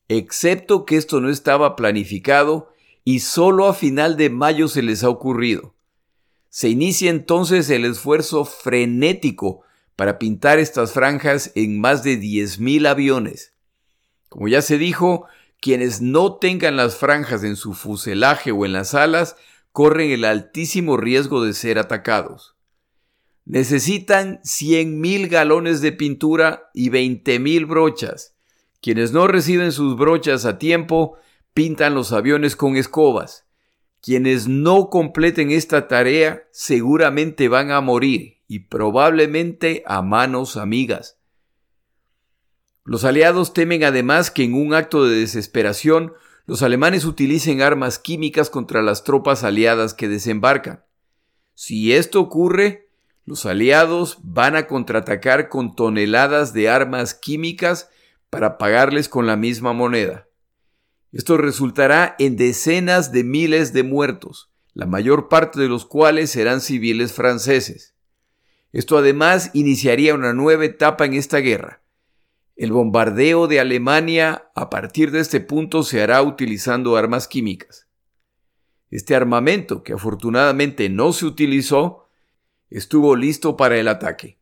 excepto 0.08 0.86
que 0.86 0.96
esto 0.96 1.20
no 1.20 1.28
estaba 1.28 1.76
planificado 1.76 2.72
y 3.04 3.20
solo 3.20 3.66
a 3.66 3.74
final 3.74 4.16
de 4.16 4.30
mayo 4.30 4.66
se 4.66 4.80
les 4.80 5.04
ha 5.04 5.10
ocurrido. 5.10 5.74
Se 6.48 6.70
inicia 6.70 7.10
entonces 7.10 7.68
el 7.68 7.84
esfuerzo 7.84 8.46
frenético 8.46 9.60
para 9.96 10.18
pintar 10.18 10.58
estas 10.58 10.92
franjas 10.92 11.52
en 11.54 11.80
más 11.80 12.02
de 12.02 12.20
10.000 12.20 12.88
aviones. 12.88 13.52
Como 14.28 14.48
ya 14.48 14.62
se 14.62 14.78
dijo, 14.78 15.26
quienes 15.60 16.00
no 16.00 16.36
tengan 16.36 16.76
las 16.76 16.96
franjas 16.96 17.44
en 17.44 17.56
su 17.56 17.74
fuselaje 17.74 18.50
o 18.50 18.66
en 18.66 18.72
las 18.72 18.94
alas 18.94 19.36
corren 19.72 20.10
el 20.10 20.24
altísimo 20.24 20.96
riesgo 20.96 21.44
de 21.44 21.52
ser 21.52 21.78
atacados. 21.78 22.56
Necesitan 23.44 24.40
100.000 24.42 25.28
galones 25.28 25.80
de 25.80 25.92
pintura 25.92 26.70
y 26.72 26.90
20.000 26.90 27.66
brochas. 27.66 28.34
Quienes 28.80 29.12
no 29.12 29.26
reciben 29.26 29.72
sus 29.72 29.96
brochas 29.96 30.44
a 30.44 30.58
tiempo 30.58 31.16
pintan 31.52 31.94
los 31.94 32.12
aviones 32.12 32.56
con 32.56 32.76
escobas. 32.76 33.46
Quienes 34.00 34.48
no 34.48 34.90
completen 34.90 35.50
esta 35.50 35.88
tarea 35.88 36.42
seguramente 36.50 37.48
van 37.48 37.70
a 37.70 37.80
morir 37.80 38.33
y 38.46 38.60
probablemente 38.60 39.82
a 39.86 40.02
manos 40.02 40.56
amigas. 40.56 41.18
Los 42.84 43.04
aliados 43.04 43.54
temen 43.54 43.84
además 43.84 44.30
que 44.30 44.44
en 44.44 44.54
un 44.54 44.74
acto 44.74 45.04
de 45.04 45.16
desesperación 45.16 46.12
los 46.46 46.62
alemanes 46.62 47.06
utilicen 47.06 47.62
armas 47.62 47.98
químicas 47.98 48.50
contra 48.50 48.82
las 48.82 49.04
tropas 49.04 49.44
aliadas 49.44 49.94
que 49.94 50.08
desembarcan. 50.08 50.84
Si 51.54 51.94
esto 51.94 52.20
ocurre, 52.20 52.90
los 53.24 53.46
aliados 53.46 54.18
van 54.22 54.54
a 54.54 54.66
contraatacar 54.66 55.48
con 55.48 55.74
toneladas 55.74 56.52
de 56.52 56.68
armas 56.68 57.14
químicas 57.14 57.88
para 58.28 58.58
pagarles 58.58 59.08
con 59.08 59.26
la 59.26 59.36
misma 59.36 59.72
moneda. 59.72 60.28
Esto 61.12 61.38
resultará 61.38 62.16
en 62.18 62.36
decenas 62.36 63.12
de 63.12 63.24
miles 63.24 63.72
de 63.72 63.84
muertos, 63.84 64.50
la 64.74 64.84
mayor 64.84 65.28
parte 65.28 65.60
de 65.60 65.68
los 65.68 65.86
cuales 65.86 66.30
serán 66.30 66.60
civiles 66.60 67.12
franceses. 67.12 67.93
Esto 68.74 68.98
además 68.98 69.52
iniciaría 69.54 70.16
una 70.16 70.32
nueva 70.32 70.64
etapa 70.64 71.04
en 71.04 71.14
esta 71.14 71.38
guerra. 71.38 71.80
El 72.56 72.72
bombardeo 72.72 73.46
de 73.46 73.60
Alemania 73.60 74.50
a 74.56 74.68
partir 74.68 75.12
de 75.12 75.20
este 75.20 75.38
punto 75.38 75.84
se 75.84 76.02
hará 76.02 76.20
utilizando 76.22 76.96
armas 76.96 77.28
químicas. 77.28 77.86
Este 78.90 79.14
armamento, 79.14 79.84
que 79.84 79.92
afortunadamente 79.92 80.88
no 80.88 81.12
se 81.12 81.24
utilizó, 81.24 82.08
estuvo 82.68 83.14
listo 83.14 83.56
para 83.56 83.76
el 83.78 83.86
ataque. 83.86 84.40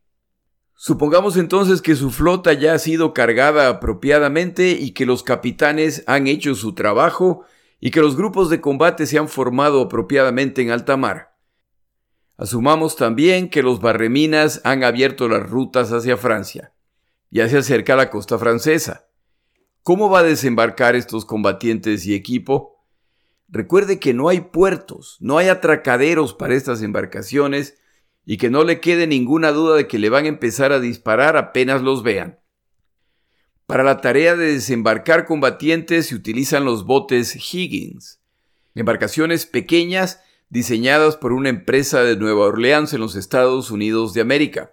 Supongamos 0.73 1.37
entonces 1.37 1.83
que 1.83 1.93
su 1.93 2.09
flota 2.09 2.53
ya 2.53 2.73
ha 2.73 2.79
sido 2.79 3.13
cargada 3.13 3.69
apropiadamente 3.69 4.71
y 4.71 4.93
que 4.93 5.05
los 5.05 5.21
capitanes 5.21 6.03
han 6.07 6.25
hecho 6.25 6.55
su 6.55 6.73
trabajo 6.73 7.45
y 7.79 7.91
que 7.91 8.01
los 8.01 8.17
grupos 8.17 8.49
de 8.49 8.61
combate 8.61 9.05
se 9.05 9.19
han 9.19 9.29
formado 9.29 9.81
apropiadamente 9.81 10.63
en 10.63 10.71
alta 10.71 10.97
mar. 10.97 11.32
Asumamos 12.37 12.95
también 12.95 13.49
que 13.49 13.61
los 13.61 13.79
barreminas 13.79 14.61
han 14.63 14.83
abierto 14.83 15.27
las 15.27 15.47
rutas 15.47 15.91
hacia 15.91 16.17
Francia. 16.17 16.73
Ya 17.29 17.47
se 17.47 17.57
acerca 17.57 17.95
la 17.95 18.09
costa 18.09 18.39
francesa. 18.39 19.07
¿Cómo 19.83 20.09
va 20.09 20.19
a 20.19 20.23
desembarcar 20.23 20.95
estos 20.95 21.25
combatientes 21.25 22.05
y 22.05 22.15
equipo? 22.15 22.85
Recuerde 23.49 23.99
que 23.99 24.13
no 24.13 24.29
hay 24.29 24.41
puertos, 24.41 25.17
no 25.19 25.37
hay 25.37 25.49
atracaderos 25.49 26.33
para 26.33 26.55
estas 26.55 26.81
embarcaciones 26.81 27.77
y 28.25 28.37
que 28.37 28.49
no 28.49 28.63
le 28.63 28.79
quede 28.79 29.05
ninguna 29.05 29.51
duda 29.51 29.75
de 29.75 29.87
que 29.87 29.99
le 29.99 30.09
van 30.09 30.25
a 30.25 30.29
empezar 30.29 30.71
a 30.71 30.79
disparar 30.79 31.37
apenas 31.37 31.81
los 31.81 32.01
vean. 32.01 32.39
Para 33.67 33.83
la 33.83 34.01
tarea 34.01 34.35
de 34.35 34.53
desembarcar 34.53 35.25
combatientes 35.25 36.07
se 36.07 36.15
utilizan 36.15 36.65
los 36.65 36.85
botes 36.85 37.35
Higgins, 37.35 38.21
embarcaciones 38.73 39.45
pequeñas 39.45 40.21
diseñadas 40.53 41.17
por 41.17 41.33
una 41.33 41.49
empresa 41.49 42.03
de 42.03 42.15
Nueva 42.15 42.45
Orleans 42.45 42.93
en 42.93 43.01
los 43.01 43.15
Estados 43.15 43.71
Unidos 43.71 44.13
de 44.13 44.21
América. 44.21 44.71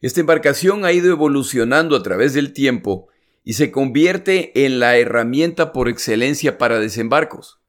Esta 0.00 0.20
embarcación 0.20 0.86
ha 0.86 0.92
ido 0.92 1.12
evolucionando 1.12 1.94
a 1.94 2.02
través 2.02 2.32
del 2.32 2.54
tiempo 2.54 3.08
y 3.44 3.52
se 3.52 3.70
convierte 3.70 4.64
en 4.64 4.80
la 4.80 4.96
herramienta 4.96 5.72
por 5.72 5.90
excelencia 5.90 6.56
para 6.56 6.80
desembarcos 6.80 7.60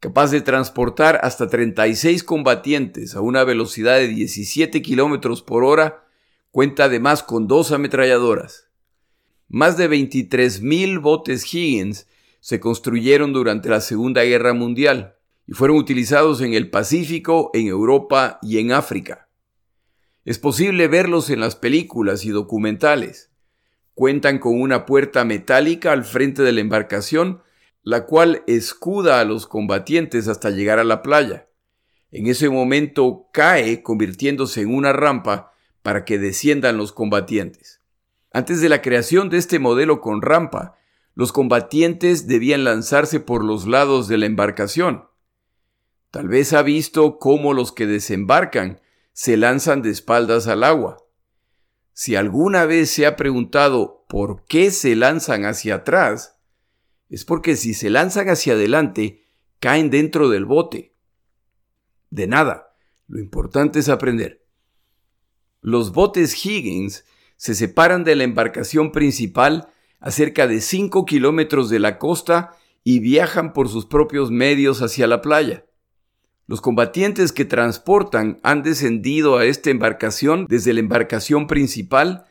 capaz 0.00 0.30
de 0.30 0.40
transportar 0.40 1.20
hasta 1.22 1.46
36 1.46 2.24
combatientes 2.24 3.14
a 3.14 3.20
una 3.20 3.44
velocidad 3.44 3.98
de 3.98 4.08
17 4.08 4.80
kilómetros 4.80 5.42
por 5.42 5.62
hora, 5.62 6.06
cuenta 6.50 6.84
además 6.84 7.22
con 7.22 7.46
dos 7.46 7.70
ametralladoras. 7.70 8.68
Más 9.48 9.76
de 9.76 9.90
23.000 9.90 11.02
botes 11.02 11.54
Higgins 11.54 12.06
se 12.40 12.60
construyeron 12.60 13.34
durante 13.34 13.68
la 13.68 13.82
Segunda 13.82 14.22
Guerra 14.22 14.54
Mundial 14.54 15.16
y 15.50 15.54
fueron 15.54 15.76
utilizados 15.76 16.40
en 16.40 16.54
el 16.54 16.70
Pacífico, 16.70 17.50
en 17.52 17.66
Europa 17.66 18.38
y 18.40 18.58
en 18.58 18.72
África. 18.72 19.28
Es 20.24 20.38
posible 20.38 20.88
verlos 20.88 21.28
en 21.28 21.40
las 21.40 21.56
películas 21.56 22.24
y 22.24 22.30
documentales. 22.30 23.30
Cuentan 23.94 24.38
con 24.38 24.58
una 24.58 24.86
puerta 24.86 25.26
metálica 25.26 25.92
al 25.92 26.04
frente 26.04 26.42
de 26.42 26.52
la 26.52 26.60
embarcación 26.60 27.42
la 27.82 28.06
cual 28.06 28.42
escuda 28.46 29.20
a 29.20 29.24
los 29.24 29.46
combatientes 29.46 30.28
hasta 30.28 30.50
llegar 30.50 30.78
a 30.78 30.84
la 30.84 31.02
playa. 31.02 31.48
En 32.10 32.26
ese 32.26 32.48
momento 32.48 33.28
cae 33.32 33.82
convirtiéndose 33.82 34.62
en 34.62 34.74
una 34.74 34.92
rampa 34.92 35.52
para 35.82 36.04
que 36.04 36.18
desciendan 36.18 36.76
los 36.76 36.92
combatientes. 36.92 37.80
Antes 38.32 38.60
de 38.60 38.68
la 38.68 38.82
creación 38.82 39.30
de 39.30 39.38
este 39.38 39.58
modelo 39.58 40.00
con 40.00 40.22
rampa, 40.22 40.76
los 41.14 41.32
combatientes 41.32 42.26
debían 42.26 42.64
lanzarse 42.64 43.18
por 43.18 43.44
los 43.44 43.66
lados 43.66 44.08
de 44.08 44.18
la 44.18 44.26
embarcación. 44.26 45.09
Tal 46.10 46.28
vez 46.28 46.52
ha 46.52 46.62
visto 46.62 47.18
cómo 47.18 47.54
los 47.54 47.72
que 47.72 47.86
desembarcan 47.86 48.80
se 49.12 49.36
lanzan 49.36 49.82
de 49.82 49.90
espaldas 49.90 50.48
al 50.48 50.64
agua. 50.64 50.98
Si 51.92 52.16
alguna 52.16 52.64
vez 52.64 52.90
se 52.90 53.06
ha 53.06 53.16
preguntado 53.16 54.04
por 54.08 54.44
qué 54.46 54.70
se 54.70 54.96
lanzan 54.96 55.44
hacia 55.44 55.76
atrás, 55.76 56.38
es 57.08 57.24
porque 57.24 57.56
si 57.56 57.74
se 57.74 57.90
lanzan 57.90 58.28
hacia 58.28 58.54
adelante, 58.54 59.24
caen 59.58 59.90
dentro 59.90 60.28
del 60.28 60.46
bote. 60.46 60.96
De 62.08 62.26
nada, 62.26 62.74
lo 63.06 63.20
importante 63.20 63.78
es 63.78 63.88
aprender. 63.88 64.46
Los 65.60 65.92
botes 65.92 66.44
Higgins 66.44 67.04
se 67.36 67.54
separan 67.54 68.02
de 68.02 68.16
la 68.16 68.24
embarcación 68.24 68.92
principal 68.92 69.72
a 70.00 70.10
cerca 70.10 70.46
de 70.46 70.60
5 70.60 71.04
kilómetros 71.04 71.68
de 71.68 71.78
la 71.78 71.98
costa 71.98 72.56
y 72.82 73.00
viajan 73.00 73.52
por 73.52 73.68
sus 73.68 73.86
propios 73.86 74.30
medios 74.30 74.80
hacia 74.80 75.06
la 75.06 75.20
playa. 75.20 75.66
Los 76.50 76.60
combatientes 76.60 77.30
que 77.30 77.44
transportan 77.44 78.40
han 78.42 78.64
descendido 78.64 79.38
a 79.38 79.44
esta 79.44 79.70
embarcación 79.70 80.46
desde 80.48 80.72
la 80.72 80.80
embarcación 80.80 81.46
principal 81.46 82.24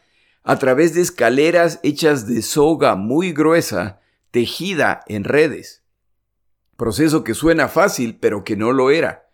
a 0.43 0.59
través 0.59 0.93
de 0.93 0.99
escaleras 0.99 1.79
hechas 1.83 2.27
de 2.27 2.41
soga 2.41 2.97
muy 2.97 3.31
gruesa 3.31 4.01
tejida 4.31 5.05
en 5.07 5.23
redes. 5.23 5.85
Proceso 6.75 7.23
que 7.23 7.33
suena 7.33 7.69
fácil, 7.69 8.17
pero 8.19 8.43
que 8.43 8.57
no 8.57 8.73
lo 8.73 8.91
era. 8.91 9.29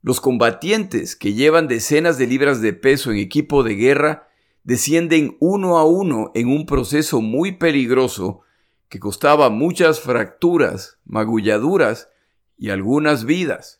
Los 0.00 0.22
combatientes 0.22 1.16
que 1.16 1.34
llevan 1.34 1.68
decenas 1.68 2.16
de 2.16 2.26
libras 2.26 2.62
de 2.62 2.72
peso 2.72 3.10
en 3.10 3.18
equipo 3.18 3.62
de 3.62 3.74
guerra 3.74 4.26
descienden 4.64 5.36
uno 5.40 5.76
a 5.76 5.84
uno 5.84 6.30
en 6.34 6.48
un 6.48 6.64
proceso 6.64 7.20
muy 7.20 7.58
peligroso 7.58 8.40
que 8.88 9.00
costaba 9.00 9.50
muchas 9.50 10.00
fracturas, 10.00 10.98
magulladuras 11.04 12.08
y 12.56 12.70
algunas 12.70 13.26
vidas. 13.26 13.79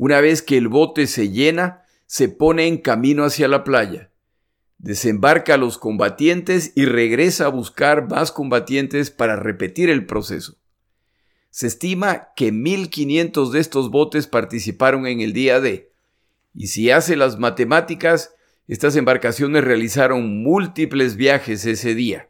Una 0.00 0.20
vez 0.20 0.40
que 0.40 0.56
el 0.56 0.68
bote 0.68 1.06
se 1.06 1.30
llena, 1.30 1.84
se 2.06 2.28
pone 2.28 2.66
en 2.66 2.78
camino 2.78 3.24
hacia 3.24 3.48
la 3.48 3.64
playa 3.64 4.10
desembarca 4.80 5.54
a 5.54 5.58
los 5.58 5.76
combatientes 5.76 6.72
y 6.74 6.86
regresa 6.86 7.46
a 7.46 7.48
buscar 7.48 8.08
más 8.08 8.32
combatientes 8.32 9.10
para 9.10 9.36
repetir 9.36 9.90
el 9.90 10.06
proceso. 10.06 10.56
Se 11.50 11.66
estima 11.66 12.28
que 12.34 12.52
1.500 12.52 13.50
de 13.50 13.60
estos 13.60 13.90
botes 13.90 14.26
participaron 14.26 15.06
en 15.06 15.20
el 15.20 15.32
día 15.32 15.60
D, 15.60 15.92
y 16.54 16.68
si 16.68 16.90
hace 16.90 17.16
las 17.16 17.38
matemáticas, 17.38 18.34
estas 18.68 18.96
embarcaciones 18.96 19.64
realizaron 19.64 20.42
múltiples 20.42 21.16
viajes 21.16 21.66
ese 21.66 21.94
día. 21.94 22.28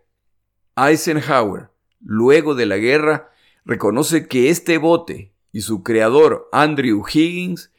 Eisenhower, 0.77 1.69
luego 2.01 2.55
de 2.55 2.67
la 2.67 2.79
guerra, 2.79 3.31
reconoce 3.65 4.27
que 4.27 4.51
este 4.51 4.79
bote 4.79 5.30
y 5.53 5.63
su 5.63 5.83
creador 5.83 6.49
Andrew 6.53 7.03
Higgins 7.07 7.73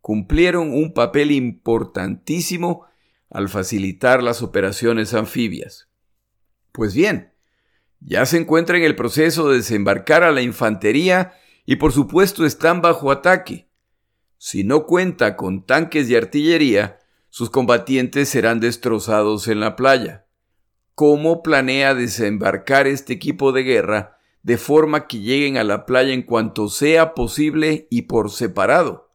cumplieron 0.00 0.72
un 0.72 0.94
papel 0.94 1.32
importantísimo 1.32 2.86
al 3.30 3.48
facilitar 3.48 4.22
las 4.22 4.42
operaciones 4.42 5.14
anfibias. 5.14 5.88
Pues 6.72 6.94
bien, 6.94 7.32
ya 8.00 8.24
se 8.26 8.38
encuentra 8.38 8.78
en 8.78 8.84
el 8.84 8.96
proceso 8.96 9.48
de 9.48 9.56
desembarcar 9.56 10.22
a 10.22 10.32
la 10.32 10.42
infantería 10.42 11.32
y 11.66 11.76
por 11.76 11.92
supuesto 11.92 12.46
están 12.46 12.80
bajo 12.80 13.10
ataque. 13.10 13.68
Si 14.38 14.62
no 14.62 14.86
cuenta 14.86 15.36
con 15.36 15.66
tanques 15.66 16.08
de 16.08 16.16
artillería, 16.16 17.00
sus 17.28 17.50
combatientes 17.50 18.28
serán 18.28 18.60
destrozados 18.60 19.48
en 19.48 19.60
la 19.60 19.76
playa. 19.76 20.26
¿Cómo 20.94 21.42
planea 21.42 21.94
desembarcar 21.94 22.86
este 22.86 23.12
equipo 23.12 23.52
de 23.52 23.64
guerra 23.64 24.17
de 24.42 24.58
forma 24.58 25.06
que 25.06 25.20
lleguen 25.20 25.56
a 25.56 25.64
la 25.64 25.86
playa 25.86 26.12
en 26.12 26.22
cuanto 26.22 26.68
sea 26.68 27.14
posible 27.14 27.86
y 27.90 28.02
por 28.02 28.30
separado? 28.30 29.10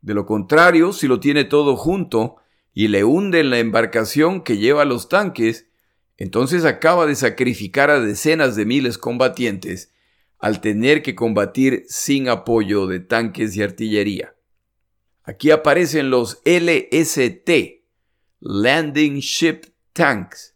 De 0.00 0.14
lo 0.14 0.26
contrario, 0.26 0.92
si 0.92 1.06
lo 1.06 1.20
tiene 1.20 1.44
todo 1.44 1.76
junto, 1.76 2.36
y 2.72 2.88
le 2.88 3.04
hunden 3.04 3.50
la 3.50 3.58
embarcación 3.58 4.42
que 4.42 4.56
lleva 4.56 4.84
los 4.84 5.08
tanques, 5.08 5.66
entonces 6.16 6.64
acaba 6.64 7.06
de 7.06 7.14
sacrificar 7.14 7.90
a 7.90 8.00
decenas 8.00 8.56
de 8.56 8.66
miles 8.66 8.98
combatientes 8.98 9.92
al 10.38 10.60
tener 10.60 11.02
que 11.02 11.14
combatir 11.14 11.84
sin 11.88 12.28
apoyo 12.28 12.86
de 12.86 13.00
tanques 13.00 13.56
y 13.56 13.62
artillería. 13.62 14.34
Aquí 15.22 15.50
aparecen 15.50 16.10
los 16.10 16.40
LST, 16.44 17.50
Landing 18.40 19.18
Ship 19.18 19.60
Tanks, 19.92 20.49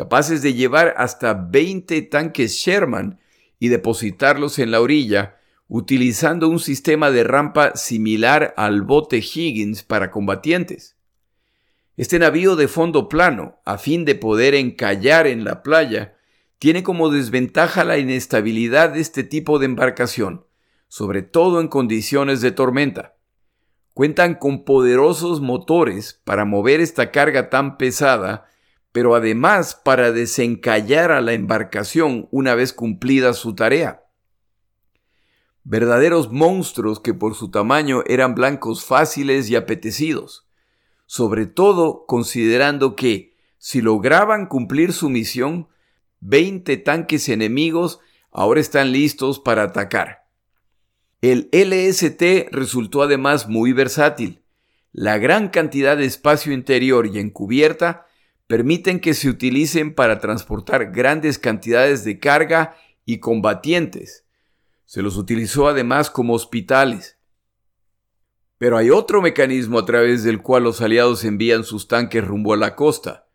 capaces 0.00 0.40
de 0.40 0.54
llevar 0.54 0.94
hasta 0.96 1.34
20 1.34 2.00
tanques 2.00 2.54
Sherman 2.54 3.20
y 3.58 3.68
depositarlos 3.68 4.58
en 4.58 4.70
la 4.70 4.80
orilla 4.80 5.36
utilizando 5.68 6.48
un 6.48 6.58
sistema 6.58 7.10
de 7.10 7.22
rampa 7.22 7.76
similar 7.76 8.54
al 8.56 8.80
bote 8.80 9.18
Higgins 9.18 9.82
para 9.82 10.10
combatientes. 10.10 10.96
Este 11.98 12.18
navío 12.18 12.56
de 12.56 12.66
fondo 12.66 13.10
plano, 13.10 13.60
a 13.66 13.76
fin 13.76 14.06
de 14.06 14.14
poder 14.14 14.54
encallar 14.54 15.26
en 15.26 15.44
la 15.44 15.62
playa, 15.62 16.16
tiene 16.58 16.82
como 16.82 17.10
desventaja 17.10 17.84
la 17.84 17.98
inestabilidad 17.98 18.94
de 18.94 19.00
este 19.00 19.22
tipo 19.22 19.58
de 19.58 19.66
embarcación, 19.66 20.46
sobre 20.88 21.20
todo 21.20 21.60
en 21.60 21.68
condiciones 21.68 22.40
de 22.40 22.52
tormenta. 22.52 23.16
Cuentan 23.92 24.34
con 24.36 24.64
poderosos 24.64 25.42
motores 25.42 26.22
para 26.24 26.46
mover 26.46 26.80
esta 26.80 27.10
carga 27.10 27.50
tan 27.50 27.76
pesada, 27.76 28.46
pero 28.92 29.14
además 29.14 29.74
para 29.74 30.12
desencallar 30.12 31.12
a 31.12 31.20
la 31.20 31.32
embarcación 31.32 32.28
una 32.30 32.54
vez 32.54 32.72
cumplida 32.72 33.32
su 33.32 33.54
tarea. 33.54 34.04
Verdaderos 35.64 36.32
monstruos 36.32 37.00
que 37.00 37.14
por 37.14 37.34
su 37.34 37.50
tamaño 37.50 38.02
eran 38.06 38.34
blancos 38.34 38.84
fáciles 38.84 39.50
y 39.50 39.56
apetecidos 39.56 40.46
sobre 41.10 41.46
todo 41.46 42.04
considerando 42.06 42.94
que, 42.94 43.36
si 43.58 43.80
lograban 43.80 44.46
cumplir 44.46 44.92
su 44.92 45.10
misión, 45.10 45.66
20 46.20 46.76
tanques 46.76 47.28
enemigos 47.28 47.98
ahora 48.30 48.60
están 48.60 48.92
listos 48.92 49.40
para 49.40 49.64
atacar. 49.64 50.28
El 51.20 51.48
LST 51.50 52.52
resultó 52.52 53.02
además 53.02 53.48
muy 53.48 53.72
versátil. 53.72 54.44
la 54.92 55.18
gran 55.18 55.48
cantidad 55.48 55.96
de 55.96 56.04
espacio 56.04 56.52
interior 56.52 57.08
y 57.08 57.18
encubierta 57.18 58.06
permiten 58.50 58.98
que 58.98 59.14
se 59.14 59.28
utilicen 59.28 59.94
para 59.94 60.18
transportar 60.18 60.90
grandes 60.90 61.38
cantidades 61.38 62.02
de 62.02 62.18
carga 62.18 62.74
y 63.04 63.20
combatientes. 63.20 64.26
Se 64.86 65.02
los 65.02 65.16
utilizó 65.16 65.68
además 65.68 66.10
como 66.10 66.34
hospitales. 66.34 67.16
Pero 68.58 68.76
hay 68.76 68.90
otro 68.90 69.22
mecanismo 69.22 69.78
a 69.78 69.86
través 69.86 70.24
del 70.24 70.42
cual 70.42 70.64
los 70.64 70.80
aliados 70.80 71.22
envían 71.22 71.62
sus 71.62 71.86
tanques 71.86 72.26
rumbo 72.26 72.52
a 72.52 72.56
la 72.56 72.74
costa. 72.74 73.28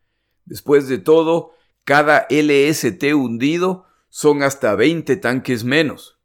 Después 0.43 0.89
de 0.89 0.97
todo, 0.97 1.53
cada 1.85 2.27
LST 2.29 3.01
hundido 3.13 3.85
son 4.09 4.43
hasta 4.43 4.75
20 4.75 5.15
tanques 5.15 5.63
menos. 5.63 6.19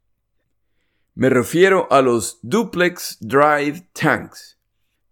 Me 1.15 1.29
refiero 1.29 1.87
a 1.91 2.01
los 2.01 2.39
Duplex 2.41 3.19
Drive 3.21 3.87
Tanks, 3.93 4.59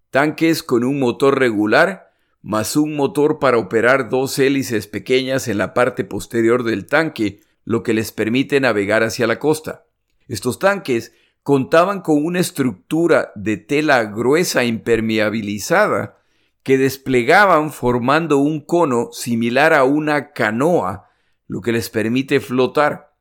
tanques 0.09 0.63
con 0.63 0.83
un 0.83 0.99
motor 0.99 1.39
regular 1.39 2.08
más 2.41 2.75
un 2.75 2.95
motor 2.95 3.39
para 3.39 3.57
operar 3.57 4.09
dos 4.09 4.37
hélices 4.39 4.87
pequeñas 4.87 5.47
en 5.47 5.57
la 5.57 5.73
parte 5.73 6.03
posterior 6.03 6.63
del 6.63 6.85
tanque, 6.85 7.41
lo 7.65 7.83
que 7.83 7.93
les 7.93 8.11
permite 8.11 8.59
navegar 8.59 9.03
hacia 9.03 9.27
la 9.27 9.39
costa. 9.39 9.85
Estos 10.27 10.59
tanques 10.59 11.13
contaban 11.43 12.01
con 12.01 12.23
una 12.23 12.39
estructura 12.39 13.31
de 13.35 13.57
tela 13.57 14.03
gruesa 14.05 14.63
impermeabilizada 14.63 16.17
que 16.63 16.77
desplegaban 16.77 17.71
formando 17.71 18.37
un 18.37 18.61
cono 18.61 19.09
similar 19.11 19.73
a 19.73 19.83
una 19.83 20.31
canoa, 20.31 21.09
lo 21.47 21.61
que 21.61 21.71
les 21.71 21.89
permite 21.89 22.39
flotar. 22.39 23.15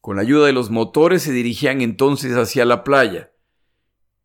Con 0.00 0.16
la 0.16 0.22
ayuda 0.22 0.46
de 0.46 0.52
los 0.52 0.70
motores 0.70 1.22
se 1.22 1.32
dirigían 1.32 1.80
entonces 1.80 2.36
hacia 2.36 2.64
la 2.64 2.84
playa. 2.84 3.32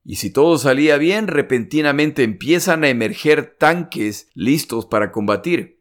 Y 0.03 0.15
si 0.15 0.31
todo 0.31 0.57
salía 0.57 0.97
bien, 0.97 1.27
repentinamente 1.27 2.23
empiezan 2.23 2.83
a 2.83 2.89
emerger 2.89 3.55
tanques 3.57 4.29
listos 4.33 4.85
para 4.85 5.11
combatir. 5.11 5.79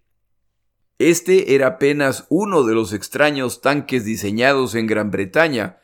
Este 0.99 1.55
era 1.55 1.69
apenas 1.69 2.27
uno 2.29 2.65
de 2.65 2.75
los 2.75 2.93
extraños 2.93 3.63
tanques 3.63 4.05
diseñados 4.05 4.75
en 4.75 4.87
Gran 4.87 5.11
Bretaña, 5.11 5.79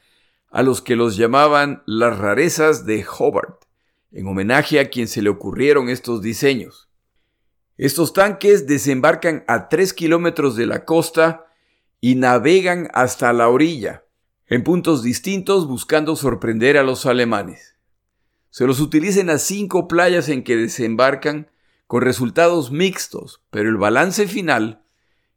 a 0.51 0.63
los 0.63 0.83
que 0.83 0.97
los 0.97 1.17
llamaban 1.17 1.83
las 1.87 2.19
rarezas 2.19 2.85
de 2.85 3.05
Hobart, 3.05 3.65
en 4.13 4.27
homenaje 4.27 4.81
a 4.81 4.91
quien 4.91 5.09
se 5.09 5.23
le 5.23 5.31
ocurrieron 5.31 5.89
estos 5.89 6.21
diseños. 6.21 6.91
Estos 7.79 8.13
tanques 8.13 8.67
desembarcan 8.67 9.45
a 9.49 9.69
3 9.69 9.93
kilómetros 9.95 10.57
de 10.57 10.67
la 10.67 10.85
costa 10.85 11.47
y 12.01 12.15
navegan 12.15 12.89
hasta 12.93 13.33
la 13.33 13.49
orilla, 13.49 14.05
en 14.47 14.63
puntos 14.63 15.03
distintos 15.03 15.67
buscando 15.67 16.15
sorprender 16.15 16.77
a 16.77 16.83
los 16.83 17.07
alemanes 17.07 17.76
se 18.57 18.67
los 18.67 18.81
utiliza 18.81 19.21
en 19.21 19.27
las 19.27 19.43
cinco 19.43 19.87
playas 19.87 20.31
en 20.31 20.43
que 20.43 20.57
desembarcan 20.57 21.51
con 21.87 22.01
resultados 22.01 22.71
mixtos, 22.71 23.43
pero 23.51 23.69
el 23.69 23.77
balance 23.77 24.27
final 24.27 24.83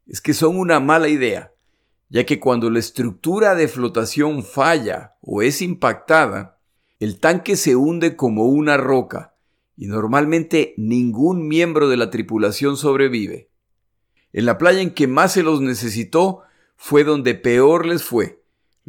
es 0.08 0.22
que 0.22 0.34
son 0.34 0.56
una 0.56 0.80
mala 0.80 1.10
idea, 1.10 1.52
ya 2.08 2.26
que 2.26 2.40
cuando 2.40 2.70
la 2.70 2.80
estructura 2.80 3.56
de 3.56 3.68
flotación 3.68 4.42
falla 4.42 5.18
o 5.20 5.42
es 5.42 5.62
impactada, 5.62 6.62
el 7.02 7.20
tanque 7.20 7.58
se 7.58 7.76
hunde 7.76 8.16
como 8.16 8.46
una 8.46 8.78
roca 8.78 9.36
y 9.76 9.88
normalmente 9.88 10.74
ningún 10.78 11.46
miembro 11.46 11.90
de 11.90 11.98
la 11.98 12.12
tripulación 12.12 12.78
sobrevive. 12.78 13.50
En 14.32 14.46
la 14.46 14.58
playa 14.58 14.80
en 14.80 14.92
que 14.92 15.08
más 15.08 15.34
se 15.34 15.44
los 15.44 15.60
necesitó 15.60 16.44
fue 16.78 17.04
donde 17.04 17.36
peor 17.36 17.86
les 17.86 18.02
fue, 18.02 18.39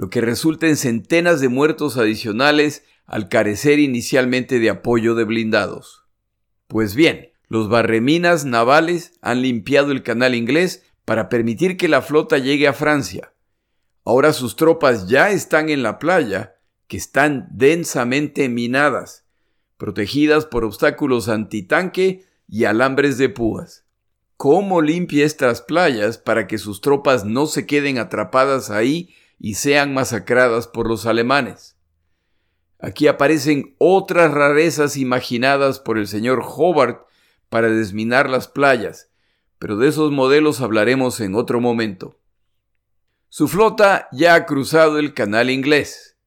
lo 0.01 0.09
que 0.09 0.23
resulta 0.23 0.67
en 0.67 0.79
centenas 0.79 1.43
de 1.43 1.51
muertos 1.51 1.99
adicionales 1.99 2.85
al 3.05 3.29
carecer 3.29 3.79
inicialmente 3.79 4.59
de 4.59 4.71
apoyo 4.71 5.15
de 5.15 5.25
blindados. 5.25 6.07
Pues 6.69 6.95
bien, 6.95 7.33
los 7.49 7.69
barreminas 7.69 8.47
navales 8.47 9.13
han 9.21 9.43
limpiado 9.43 9.93
el 9.93 10.03
canal 10.03 10.35
inglés 10.35 10.85
para 11.05 11.29
permitir 11.29 11.77
que 11.77 11.87
la 11.87 12.01
flota 12.01 12.39
llegue 12.39 12.67
a 12.67 12.73
Francia. 12.73 13.35
Ahora 14.03 14.33
sus 14.33 14.57
tropas 14.57 15.07
ya 15.07 15.33
están 15.33 15.69
en 15.69 15.83
la 15.83 15.99
playa, 15.99 16.55
que 16.87 16.97
están 16.97 17.49
densamente 17.51 18.49
minadas, 18.49 19.27
protegidas 19.77 20.47
por 20.47 20.65
obstáculos 20.65 21.29
antitanque 21.29 22.25
y 22.49 22.65
alambres 22.65 23.19
de 23.19 23.29
púas. 23.29 23.85
¿Cómo 24.39 24.81
limpia 24.81 25.27
estas 25.27 25.61
playas 25.61 26.17
para 26.17 26.47
que 26.47 26.57
sus 26.57 26.81
tropas 26.81 27.27
no 27.27 27.45
se 27.45 27.67
queden 27.67 27.99
atrapadas 27.99 28.71
ahí 28.71 29.15
y 29.41 29.55
sean 29.55 29.93
masacradas 29.93 30.69
por 30.69 30.87
los 30.87 31.07
alemanes? 31.07 31.77
Aquí 32.79 33.09
aparecen 33.09 33.75
otras 33.79 34.31
rarezas 34.31 34.97
imaginadas 34.97 35.81
por 35.81 35.99
el 35.99 36.07
señor 36.07 36.43
Hobart 36.45 37.07
para 37.49 37.69
desminar 37.69 38.31
las 38.31 38.47
playas, 38.47 39.11
pero 39.59 39.77
de 39.77 39.89
esos 39.89 40.13
modelos 40.13 40.61
hablaremos 40.61 41.21
en 41.21 41.35
otro 41.35 41.61
momento. 41.61 42.21
Su 43.29 43.49
flota 43.49 44.09
ya 44.13 44.35
ha 44.35 44.47
cruzado 44.47 44.99
el 44.99 45.15
canal 45.15 45.51
inglés, 45.51 46.19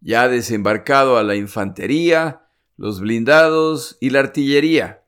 ya 0.00 0.22
ha 0.22 0.28
desembarcado 0.28 1.16
a 1.16 1.22
la 1.22 1.36
infantería, 1.36 2.46
los 2.76 3.00
blindados 3.00 3.96
y 4.00 4.10
la 4.10 4.20
artillería. 4.20 5.04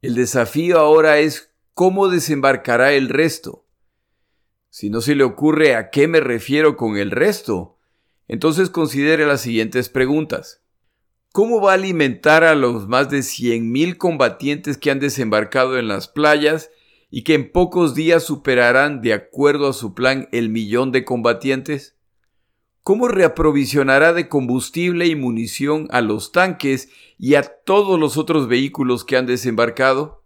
El 0.00 0.14
desafío 0.14 0.78
ahora 0.78 1.18
es 1.18 1.52
cómo 1.74 2.08
desembarcará 2.08 2.92
el 2.92 3.08
resto. 3.08 3.67
Si 4.70 4.90
no 4.90 5.00
se 5.00 5.14
le 5.14 5.24
ocurre 5.24 5.74
a 5.74 5.90
qué 5.90 6.08
me 6.08 6.20
refiero 6.20 6.76
con 6.76 6.96
el 6.96 7.10
resto, 7.10 7.76
entonces 8.28 8.68
considere 8.70 9.26
las 9.26 9.40
siguientes 9.40 9.88
preguntas. 9.88 10.62
¿Cómo 11.32 11.60
va 11.60 11.72
a 11.72 11.74
alimentar 11.74 12.44
a 12.44 12.54
los 12.54 12.88
más 12.88 13.10
de 13.10 13.18
100.000 13.18 13.96
combatientes 13.96 14.76
que 14.76 14.90
han 14.90 15.00
desembarcado 15.00 15.78
en 15.78 15.88
las 15.88 16.08
playas 16.08 16.70
y 17.10 17.22
que 17.22 17.34
en 17.34 17.50
pocos 17.52 17.94
días 17.94 18.24
superarán, 18.24 19.00
de 19.00 19.14
acuerdo 19.14 19.68
a 19.68 19.72
su 19.72 19.94
plan, 19.94 20.28
el 20.32 20.48
millón 20.48 20.92
de 20.92 21.04
combatientes? 21.04 21.96
¿Cómo 22.82 23.08
reaprovisionará 23.08 24.12
de 24.12 24.28
combustible 24.28 25.06
y 25.06 25.14
munición 25.14 25.88
a 25.90 26.00
los 26.00 26.32
tanques 26.32 26.88
y 27.18 27.34
a 27.34 27.42
todos 27.42 28.00
los 28.00 28.16
otros 28.16 28.48
vehículos 28.48 29.04
que 29.04 29.16
han 29.16 29.26
desembarcado? 29.26 30.17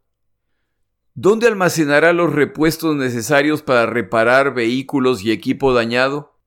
¿Dónde 1.14 1.46
almacenará 1.46 2.14
los 2.14 2.32
repuestos 2.32 2.96
necesarios 2.96 3.60
para 3.60 3.84
reparar 3.84 4.54
vehículos 4.54 5.22
y 5.22 5.30
equipo 5.30 5.74
dañado? 5.74 6.38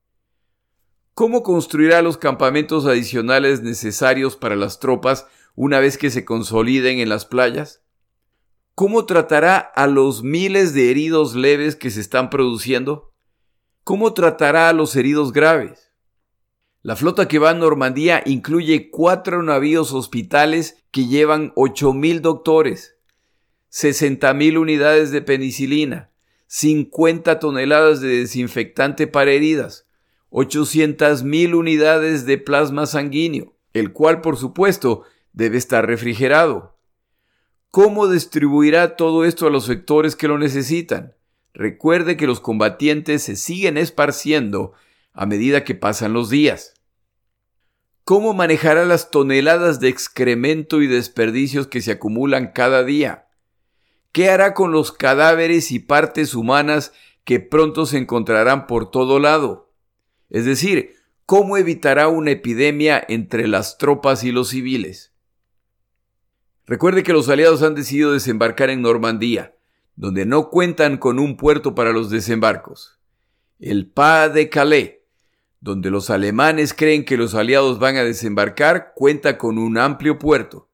¿Cómo 1.13 1.43
construirá 1.43 2.01
los 2.01 2.17
campamentos 2.17 2.87
adicionales 2.87 3.61
necesarios 3.61 4.35
para 4.35 4.55
las 4.55 4.79
tropas 4.79 5.27
una 5.53 5.79
vez 5.79 5.99
que 5.99 6.09
se 6.09 6.25
consoliden 6.25 6.97
en 6.97 7.09
las 7.09 7.25
playas? 7.25 7.83
¿Cómo 8.73 9.05
tratará 9.05 9.57
a 9.57 9.85
los 9.85 10.23
miles 10.23 10.73
de 10.73 10.89
heridos 10.89 11.35
leves 11.35 11.75
que 11.75 11.91
se 11.91 12.01
están 12.01 12.31
produciendo? 12.31 13.13
¿Cómo 13.83 14.15
tratará 14.15 14.67
a 14.69 14.73
los 14.73 14.95
heridos 14.95 15.31
graves? 15.31 15.91
La 16.81 16.95
flota 16.95 17.27
que 17.27 17.37
va 17.37 17.51
a 17.51 17.53
Normandía 17.53 18.23
incluye 18.25 18.89
cuatro 18.89 19.43
navíos 19.43 19.93
hospitales 19.93 20.83
que 20.89 21.05
llevan 21.05 21.53
8.000 21.53 22.21
doctores, 22.21 22.94
60.000 23.75 24.57
unidades 24.57 25.11
de 25.11 25.21
penicilina, 25.21 26.09
50 26.47 27.39
toneladas 27.39 27.99
de 27.99 28.19
desinfectante 28.19 29.05
para 29.05 29.31
heridas, 29.31 29.85
800.000 30.29 31.53
unidades 31.53 32.25
de 32.25 32.37
plasma 32.37 32.85
sanguíneo, 32.85 33.57
el 33.73 33.91
cual 33.91 34.21
por 34.21 34.37
supuesto 34.37 35.03
debe 35.33 35.57
estar 35.57 35.85
refrigerado. 35.85 36.77
¿Cómo 37.69 38.07
distribuirá 38.07 38.95
todo 38.95 39.25
esto 39.25 39.45
a 39.45 39.49
los 39.49 39.65
sectores 39.65 40.15
que 40.15 40.29
lo 40.29 40.37
necesitan? 40.37 41.13
Recuerde 41.53 42.15
que 42.15 42.27
los 42.27 42.39
combatientes 42.39 43.23
se 43.23 43.35
siguen 43.35 43.77
esparciendo 43.77 44.71
a 45.11 45.25
medida 45.25 45.65
que 45.65 45.75
pasan 45.75 46.13
los 46.13 46.29
días. 46.29 46.75
¿Cómo 48.05 48.33
manejará 48.33 48.85
las 48.85 49.11
toneladas 49.11 49.81
de 49.81 49.89
excremento 49.89 50.81
y 50.81 50.87
desperdicios 50.87 51.67
que 51.67 51.81
se 51.81 51.91
acumulan 51.91 52.53
cada 52.53 52.85
día? 52.85 53.24
¿Qué 54.15 54.29
hará 54.29 54.53
con 54.53 54.71
los 54.71 54.93
cadáveres 54.93 55.73
y 55.73 55.79
partes 55.79 56.35
humanas 56.35 56.93
que 57.25 57.41
pronto 57.41 57.85
se 57.85 57.97
encontrarán 57.97 58.65
por 58.65 58.89
todo 58.89 59.19
lado? 59.19 59.73
Es 60.29 60.45
decir, 60.45 60.93
¿cómo 61.25 61.57
evitará 61.57 62.07
una 62.07 62.31
epidemia 62.31 63.03
entre 63.09 63.45
las 63.45 63.77
tropas 63.77 64.23
y 64.23 64.31
los 64.31 64.47
civiles? 64.51 65.11
Recuerde 66.65 67.03
que 67.03 67.11
los 67.11 67.27
aliados 67.27 67.61
han 67.61 67.75
decidido 67.75 68.13
desembarcar 68.13 68.69
en 68.69 68.81
Normandía, 68.81 69.57
donde 69.97 70.25
no 70.25 70.49
cuentan 70.49 70.95
con 70.95 71.19
un 71.19 71.35
puerto 71.35 71.75
para 71.75 71.91
los 71.91 72.09
desembarcos. 72.09 72.97
El 73.59 73.85
Pas 73.85 74.33
de 74.33 74.47
Calais, 74.47 74.93
donde 75.59 75.91
los 75.91 76.09
alemanes 76.09 76.73
creen 76.73 77.03
que 77.03 77.17
los 77.17 77.35
aliados 77.35 77.79
van 77.79 77.97
a 77.97 78.05
desembarcar, 78.05 78.93
cuenta 78.95 79.37
con 79.37 79.57
un 79.57 79.77
amplio 79.77 80.19
puerto. 80.19 80.69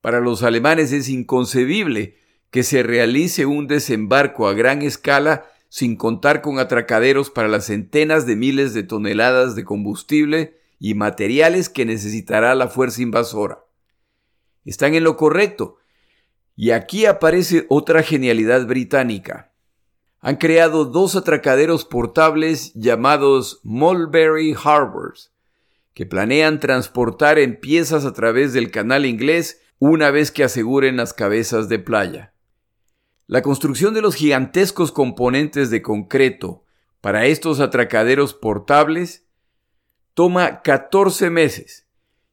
Para 0.00 0.18
los 0.18 0.42
alemanes 0.42 0.90
es 0.90 1.08
inconcebible 1.08 2.16
que 2.50 2.62
se 2.62 2.82
realice 2.82 3.46
un 3.46 3.66
desembarco 3.66 4.48
a 4.48 4.54
gran 4.54 4.82
escala 4.82 5.46
sin 5.68 5.96
contar 5.96 6.40
con 6.40 6.58
atracaderos 6.58 7.30
para 7.30 7.48
las 7.48 7.66
centenas 7.66 8.26
de 8.26 8.36
miles 8.36 8.72
de 8.72 8.82
toneladas 8.82 9.54
de 9.54 9.64
combustible 9.64 10.58
y 10.78 10.94
materiales 10.94 11.68
que 11.68 11.84
necesitará 11.84 12.54
la 12.54 12.68
fuerza 12.68 13.02
invasora. 13.02 13.64
Están 14.64 14.94
en 14.94 15.04
lo 15.04 15.16
correcto. 15.16 15.78
Y 16.56 16.70
aquí 16.70 17.06
aparece 17.06 17.66
otra 17.68 18.02
genialidad 18.02 18.66
británica. 18.66 19.52
Han 20.20 20.36
creado 20.36 20.84
dos 20.84 21.14
atracaderos 21.14 21.84
portables 21.84 22.72
llamados 22.74 23.60
Mulberry 23.62 24.56
Harbors, 24.62 25.32
que 25.94 26.06
planean 26.06 26.58
transportar 26.58 27.38
en 27.38 27.60
piezas 27.60 28.04
a 28.04 28.12
través 28.12 28.52
del 28.52 28.70
canal 28.70 29.06
inglés 29.06 29.60
una 29.78 30.10
vez 30.10 30.32
que 30.32 30.42
aseguren 30.42 30.96
las 30.96 31.12
cabezas 31.12 31.68
de 31.68 31.78
playa. 31.78 32.32
La 33.28 33.42
construcción 33.42 33.92
de 33.92 34.00
los 34.00 34.14
gigantescos 34.14 34.90
componentes 34.90 35.68
de 35.68 35.82
concreto 35.82 36.64
para 37.02 37.26
estos 37.26 37.60
atracaderos 37.60 38.32
portables 38.32 39.26
toma 40.14 40.62
14 40.62 41.28
meses 41.28 41.86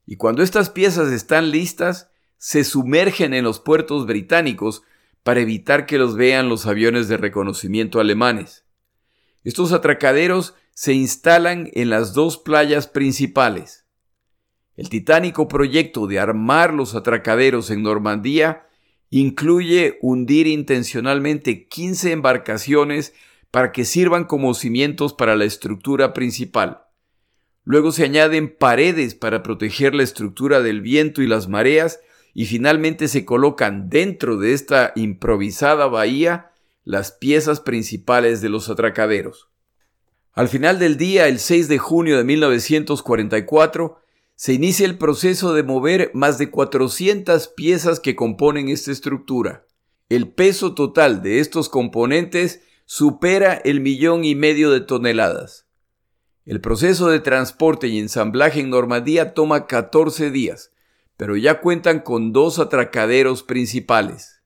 y 0.05 0.15
cuando 0.15 0.41
estas 0.41 0.69
piezas 0.69 1.11
están 1.11 1.51
listas, 1.51 2.09
se 2.37 2.63
sumergen 2.63 3.33
en 3.33 3.43
los 3.43 3.59
puertos 3.59 4.05
británicos 4.05 4.83
para 5.21 5.41
evitar 5.41 5.85
que 5.85 5.97
los 5.97 6.15
vean 6.15 6.47
los 6.47 6.65
aviones 6.65 7.09
de 7.09 7.17
reconocimiento 7.17 7.99
alemanes. 7.99 8.63
Estos 9.43 9.73
atracaderos 9.73 10.55
se 10.73 10.93
instalan 10.93 11.69
en 11.73 11.89
las 11.89 12.13
dos 12.13 12.37
playas 12.37 12.87
principales. 12.87 13.85
El 14.77 14.87
titánico 14.87 15.49
proyecto 15.49 16.07
de 16.07 16.19
armar 16.19 16.73
los 16.73 16.95
atracaderos 16.95 17.69
en 17.69 17.83
Normandía 17.83 18.65
incluye 19.09 19.97
hundir 20.01 20.47
intencionalmente 20.47 21.67
15 21.67 22.11
embarcaciones 22.11 23.13
para 23.51 23.71
que 23.71 23.85
sirvan 23.85 24.25
como 24.25 24.53
cimientos 24.53 25.13
para 25.13 25.35
la 25.35 25.45
estructura 25.45 26.13
principal. 26.13 26.81
Luego 27.63 27.91
se 27.91 28.03
añaden 28.03 28.55
paredes 28.55 29.15
para 29.15 29.41
proteger 29.41 29.95
la 29.95 30.03
estructura 30.03 30.61
del 30.61 30.81
viento 30.81 31.21
y 31.21 31.27
las 31.27 31.47
mareas 31.47 31.99
y 32.33 32.45
finalmente 32.45 33.07
se 33.07 33.25
colocan 33.25 33.89
dentro 33.89 34.37
de 34.37 34.53
esta 34.53 34.91
improvisada 34.95 35.87
bahía 35.87 36.51
las 36.83 37.11
piezas 37.11 37.61
principales 37.61 38.41
de 38.41 38.49
los 38.49 38.69
atracaderos. 38.69 39.49
Al 40.33 40.49
final 40.49 40.77
del 40.77 40.97
día, 40.97 41.27
el 41.29 41.39
6 41.39 41.69
de 41.69 41.77
junio 41.77 42.17
de 42.17 42.25
1944, 42.25 44.01
se 44.35 44.53
inicia 44.53 44.85
el 44.85 44.97
proceso 44.97 45.53
de 45.53 45.63
mover 45.63 46.11
más 46.13 46.37
de 46.37 46.51
400 46.51 47.47
piezas 47.49 47.99
que 47.99 48.15
componen 48.15 48.67
esta 48.67 48.91
estructura. 48.91 49.65
El 50.09 50.31
peso 50.31 50.75
total 50.75 51.21
de 51.21 51.39
estos 51.39 51.69
componentes 51.69 52.61
supera 52.85 53.53
el 53.53 53.79
millón 53.79 54.25
y 54.25 54.35
medio 54.35 54.71
de 54.71 54.81
toneladas. 54.81 55.67
El 56.45 56.61
proceso 56.61 57.09
de 57.09 57.19
transporte 57.19 57.87
y 57.87 57.97
ensamblaje 57.97 58.59
en 58.59 58.69
Normandía 58.69 59.33
toma 59.33 59.65
14 59.65 60.29
días, 60.29 60.71
pero 61.17 61.37
ya 61.37 61.61
cuentan 61.61 62.01
con 62.01 62.33
dos 62.33 62.59
atracaderos 62.59 63.41
principales. 63.41 64.43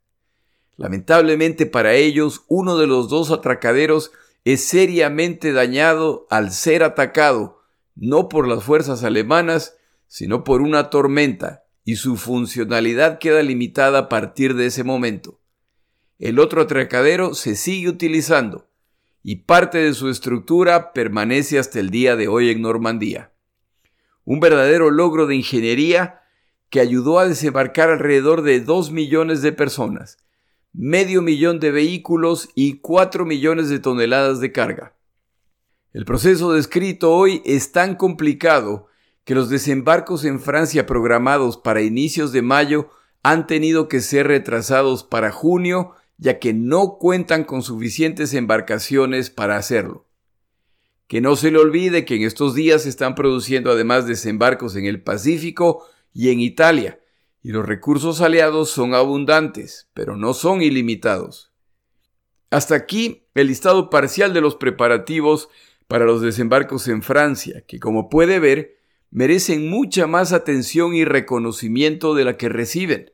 Lamentablemente 0.77 1.65
para 1.65 1.95
ellos, 1.95 2.45
uno 2.47 2.77
de 2.77 2.87
los 2.87 3.09
dos 3.09 3.31
atracaderos 3.31 4.11
es 4.45 4.63
seriamente 4.63 5.51
dañado 5.51 6.25
al 6.29 6.51
ser 6.51 6.83
atacado, 6.83 7.59
no 7.95 8.29
por 8.29 8.47
las 8.47 8.63
fuerzas 8.63 9.03
alemanas, 9.03 9.75
sino 10.09 10.43
por 10.43 10.61
una 10.61 10.89
tormenta, 10.89 11.63
y 11.85 11.95
su 11.95 12.17
funcionalidad 12.17 13.19
queda 13.19 13.41
limitada 13.41 13.99
a 13.99 14.09
partir 14.09 14.55
de 14.55 14.65
ese 14.65 14.83
momento. 14.83 15.39
El 16.17 16.39
otro 16.39 16.63
atracadero 16.63 17.35
se 17.35 17.55
sigue 17.55 17.87
utilizando, 17.87 18.69
y 19.23 19.37
parte 19.37 19.77
de 19.77 19.93
su 19.93 20.09
estructura 20.09 20.93
permanece 20.93 21.59
hasta 21.59 21.79
el 21.79 21.91
día 21.91 22.15
de 22.15 22.27
hoy 22.27 22.49
en 22.49 22.61
Normandía. 22.61 23.31
Un 24.25 24.39
verdadero 24.39 24.89
logro 24.89 25.27
de 25.27 25.35
ingeniería 25.35 26.21
que 26.69 26.79
ayudó 26.79 27.19
a 27.19 27.27
desembarcar 27.27 27.89
alrededor 27.89 28.41
de 28.41 28.61
2 28.61 28.91
millones 28.91 29.41
de 29.41 29.51
personas, 29.51 30.17
medio 30.73 31.21
millón 31.21 31.59
de 31.59 31.71
vehículos 31.71 32.49
y 32.55 32.79
4 32.79 33.25
millones 33.25 33.69
de 33.69 33.79
toneladas 33.79 34.39
de 34.39 34.51
carga. 34.51 34.95
El 35.93 36.05
proceso 36.05 36.53
descrito 36.53 37.11
hoy 37.11 37.41
es 37.45 37.71
tan 37.71 37.95
complicado 37.95 38.89
que 39.23 39.35
los 39.35 39.49
desembarcos 39.49 40.25
en 40.25 40.39
Francia 40.39 40.85
programados 40.85 41.57
para 41.57 41.81
inicios 41.81 42.31
de 42.31 42.41
mayo 42.41 42.89
han 43.23 43.47
tenido 43.47 43.87
que 43.87 44.01
ser 44.01 44.27
retrasados 44.27 45.03
para 45.03 45.31
junio 45.31 45.93
ya 46.19 46.37
que 46.37 46.53
no 46.53 46.97
cuentan 46.99 47.45
con 47.45 47.63
suficientes 47.63 48.33
embarcaciones 48.33 49.29
para 49.29 49.55
hacerlo. 49.55 50.05
Que 51.07 51.21
no 51.21 51.35
se 51.35 51.49
le 51.49 51.57
olvide 51.57 52.05
que 52.05 52.15
en 52.15 52.23
estos 52.23 52.53
días 52.53 52.83
se 52.83 52.89
están 52.89 53.15
produciendo 53.15 53.71
además 53.71 54.05
desembarcos 54.05 54.75
en 54.75 54.85
el 54.85 55.01
Pacífico 55.01 55.87
y 56.13 56.29
en 56.29 56.41
Italia, 56.41 56.99
y 57.41 57.51
los 57.51 57.65
recursos 57.65 58.19
aliados 58.19 58.69
son 58.69 58.93
abundantes, 58.93 59.89
pero 59.93 60.17
no 60.17 60.33
son 60.33 60.61
ilimitados. 60.61 61.53
Hasta 62.51 62.75
aquí 62.75 63.27
el 63.33 63.47
listado 63.47 63.89
parcial 63.89 64.33
de 64.33 64.41
los 64.41 64.55
preparativos 64.55 65.47
para 65.87 66.05
los 66.05 66.21
desembarcos 66.21 66.87
en 66.89 67.01
Francia, 67.01 67.63
que 67.65 67.79
como 67.79 68.09
puede 68.09 68.39
ver, 68.39 68.78
merecen 69.11 69.69
mucha 69.69 70.07
más 70.07 70.33
atención 70.33 70.93
y 70.95 71.05
reconocimiento 71.05 72.13
de 72.13 72.25
la 72.25 72.37
que 72.37 72.49
reciben. 72.49 73.11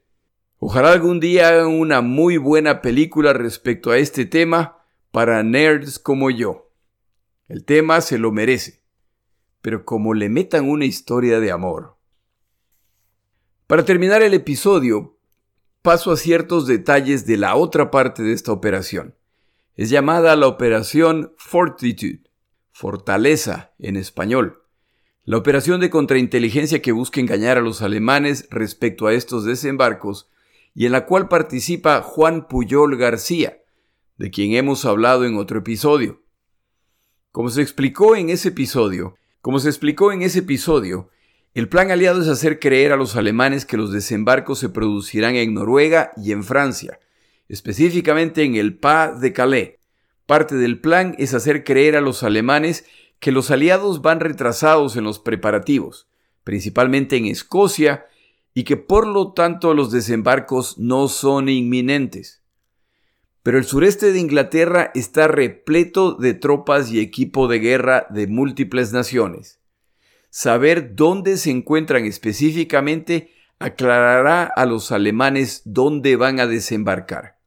Ojalá 0.60 0.92
algún 0.92 1.20
día 1.20 1.50
hagan 1.50 1.68
una 1.68 2.02
muy 2.02 2.38
buena 2.38 2.82
película 2.82 3.34
respecto 3.34 3.92
a 3.92 3.98
este 3.98 4.26
tema 4.26 4.78
para 5.12 5.44
nerds 5.44 6.00
como 6.00 6.30
yo. 6.30 6.72
El 7.48 7.64
tema 7.64 8.02
se 8.02 8.18
lo 8.18 8.32
merece, 8.32 8.82
pero 9.62 9.86
como 9.86 10.14
le 10.14 10.30
metan 10.30 10.70
una 10.70 10.86
historia 10.86 11.40
de 11.40 11.52
amor. 11.52 11.98
Para 13.68 13.86
terminar 13.86 14.22
el 14.22 14.34
episodio, 14.34 15.18
paso 15.82 16.12
a 16.12 16.18
ciertos 16.18 16.68
detalles 16.68 17.26
de 17.26 17.38
la 17.38 17.56
otra 17.56 17.92
parte 17.92 18.24
de 18.24 18.34
esta 18.34 18.52
operación. 18.52 19.16
Es 19.76 19.90
llamada 19.90 20.36
la 20.36 20.48
Operación 20.48 21.34
Fortitude, 21.38 22.24
Fortaleza 22.72 23.74
en 23.78 23.98
español. 23.98 24.65
La 25.28 25.38
operación 25.38 25.82
de 25.82 25.90
contrainteligencia 25.90 26.84
que 26.84 26.92
busca 26.92 27.20
engañar 27.20 27.58
a 27.58 27.62
los 27.62 27.82
alemanes 27.82 28.48
respecto 28.52 29.08
a 29.08 29.14
estos 29.14 29.44
desembarcos 29.44 30.30
y 30.76 30.86
en 30.86 30.92
la 30.92 31.08
cual 31.08 31.28
participa 31.30 32.04
Juan 32.04 32.48
Puyol 32.48 32.96
García, 32.96 33.58
de 34.18 34.30
quien 34.30 34.54
hemos 34.54 34.86
hablado 34.86 35.26
en 35.26 35.36
otro 35.36 35.60
episodio. 35.60 36.22
Como 37.32 37.50
se 37.50 37.64
explicó 37.64 38.16
en 38.16 38.30
ese 38.30 38.50
episodio, 38.50 39.16
como 39.42 39.58
se 39.58 39.70
explicó 39.70 40.12
en 40.12 40.22
ese 40.22 40.40
episodio, 40.40 41.10
el 41.56 41.70
plan 41.70 41.90
aliado 41.90 42.22
es 42.22 42.28
hacer 42.28 42.60
creer 42.60 42.92
a 42.92 42.98
los 42.98 43.16
alemanes 43.16 43.66
que 43.66 43.78
los 43.78 43.92
desembarcos 43.92 44.60
se 44.60 44.70
producirán 44.70 45.36
en 45.36 45.56
Noruega 45.56 46.12
y 46.18 46.34
en 46.34 46.44
Francia, 46.44 47.00
específicamente 47.50 48.44
en 48.44 48.56
el 48.56 48.78
Pas 48.78 49.20
de 49.20 49.34
Calais. 49.34 49.72
Parte 50.28 50.56
del 50.56 50.80
plan 50.80 51.16
es 51.18 51.34
hacer 51.34 51.64
creer 51.64 51.96
a 51.96 52.02
los 52.02 52.22
alemanes 52.22 52.86
que 53.26 53.32
los 53.32 53.50
aliados 53.50 54.04
van 54.04 54.20
retrasados 54.20 54.96
en 54.98 55.04
los 55.04 55.18
preparativos, 55.18 56.08
principalmente 56.44 57.18
en 57.18 57.26
Escocia 57.26 58.06
y 58.54 58.66
que 58.66 58.78
por 58.78 59.08
lo 59.08 59.34
tanto 59.34 59.74
los 59.74 59.90
desembarcos 59.90 60.78
no 60.78 61.08
son 61.08 61.50
inminentes. 61.50 62.44
Pero 63.42 63.58
el 63.58 63.64
sureste 63.64 64.14
de 64.14 64.20
Inglaterra 64.20 64.92
está 64.94 65.28
repleto 65.28 66.14
de 66.14 66.36
tropas 66.36 66.92
y 66.92 67.00
equipo 67.00 67.48
de 67.48 67.58
guerra 67.58 68.06
de 68.12 68.28
múltiples 68.28 68.94
naciones. 68.94 69.60
Saber 70.30 70.94
dónde 70.94 71.38
se 71.38 71.50
encuentran 71.50 72.06
específicamente 72.06 73.32
aclarará 73.58 74.44
a 74.44 74.68
los 74.68 74.92
alemanes 74.92 75.64
dónde 75.66 76.16
van 76.16 76.40
a 76.40 76.46
desembarcar. 76.46 77.40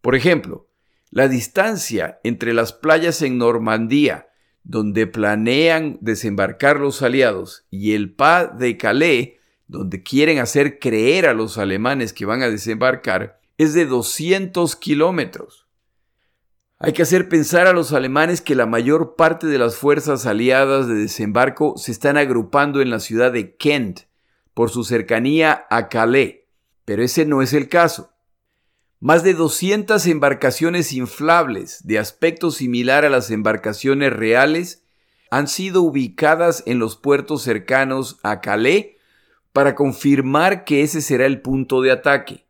Por 0.00 0.14
ejemplo, 0.14 0.68
la 1.10 1.26
distancia 1.26 2.20
entre 2.22 2.54
las 2.54 2.72
playas 2.72 3.20
en 3.22 3.36
Normandía, 3.36 4.27
donde 4.68 5.06
planean 5.06 5.96
desembarcar 6.02 6.78
los 6.78 7.00
aliados, 7.00 7.64
y 7.70 7.94
el 7.94 8.12
Pas 8.12 8.56
de 8.58 8.76
Calais, 8.76 9.30
donde 9.66 10.02
quieren 10.02 10.38
hacer 10.38 10.78
creer 10.78 11.26
a 11.26 11.32
los 11.32 11.56
alemanes 11.56 12.12
que 12.12 12.26
van 12.26 12.42
a 12.42 12.50
desembarcar, 12.50 13.40
es 13.56 13.72
de 13.72 13.86
200 13.86 14.76
kilómetros. 14.76 15.66
Hay 16.78 16.92
que 16.92 17.00
hacer 17.00 17.30
pensar 17.30 17.66
a 17.66 17.72
los 17.72 17.94
alemanes 17.94 18.42
que 18.42 18.54
la 18.54 18.66
mayor 18.66 19.16
parte 19.16 19.46
de 19.46 19.58
las 19.58 19.74
fuerzas 19.74 20.26
aliadas 20.26 20.86
de 20.86 20.94
desembarco 20.94 21.78
se 21.78 21.90
están 21.90 22.18
agrupando 22.18 22.82
en 22.82 22.90
la 22.90 23.00
ciudad 23.00 23.32
de 23.32 23.56
Kent 23.56 24.00
por 24.52 24.68
su 24.68 24.84
cercanía 24.84 25.66
a 25.70 25.88
Calais, 25.88 26.40
pero 26.84 27.02
ese 27.02 27.24
no 27.24 27.40
es 27.40 27.54
el 27.54 27.70
caso. 27.70 28.12
Más 29.00 29.22
de 29.22 29.32
200 29.32 30.04
embarcaciones 30.06 30.92
inflables 30.92 31.86
de 31.86 32.00
aspecto 32.00 32.50
similar 32.50 33.04
a 33.04 33.10
las 33.10 33.30
embarcaciones 33.30 34.12
reales 34.12 34.82
han 35.30 35.46
sido 35.46 35.82
ubicadas 35.82 36.64
en 36.66 36.80
los 36.80 36.96
puertos 36.96 37.42
cercanos 37.42 38.18
a 38.24 38.40
Calais 38.40 38.96
para 39.52 39.76
confirmar 39.76 40.64
que 40.64 40.82
ese 40.82 41.00
será 41.00 41.26
el 41.26 41.42
punto 41.42 41.80
de 41.80 41.92
ataque. 41.92 42.46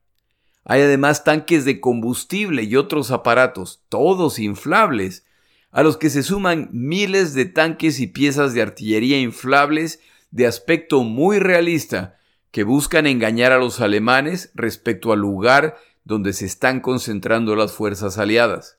Hay 0.65 0.81
además 0.81 1.23
tanques 1.23 1.67
de 1.67 1.81
combustible 1.81 2.63
y 2.63 2.77
otros 2.77 3.11
aparatos, 3.11 3.83
todos 3.91 4.39
inflables, 4.39 5.27
a 5.71 5.83
los 5.83 5.99
que 5.99 6.09
se 6.09 6.23
suman 6.23 6.71
miles 6.73 7.35
de 7.35 7.45
tanques 7.45 8.01
y 8.01 8.07
piezas 8.07 8.55
de 8.55 8.63
artillería 8.63 9.21
inflables 9.21 10.01
de 10.31 10.47
aspecto 10.47 11.03
muy 11.03 11.41
realista, 11.41 12.19
que 12.51 12.65
buscan 12.65 13.07
engañar 13.07 13.53
a 13.53 13.59
los 13.59 13.81
alemanes 13.81 14.51
respecto 14.55 15.13
al 15.13 15.21
lugar 15.21 15.77
donde 16.09 16.33
se 16.33 16.47
están 16.47 16.81
concentrando 16.81 17.55
las 17.55 17.73
fuerzas 17.73 18.17
aliadas. 18.17 18.79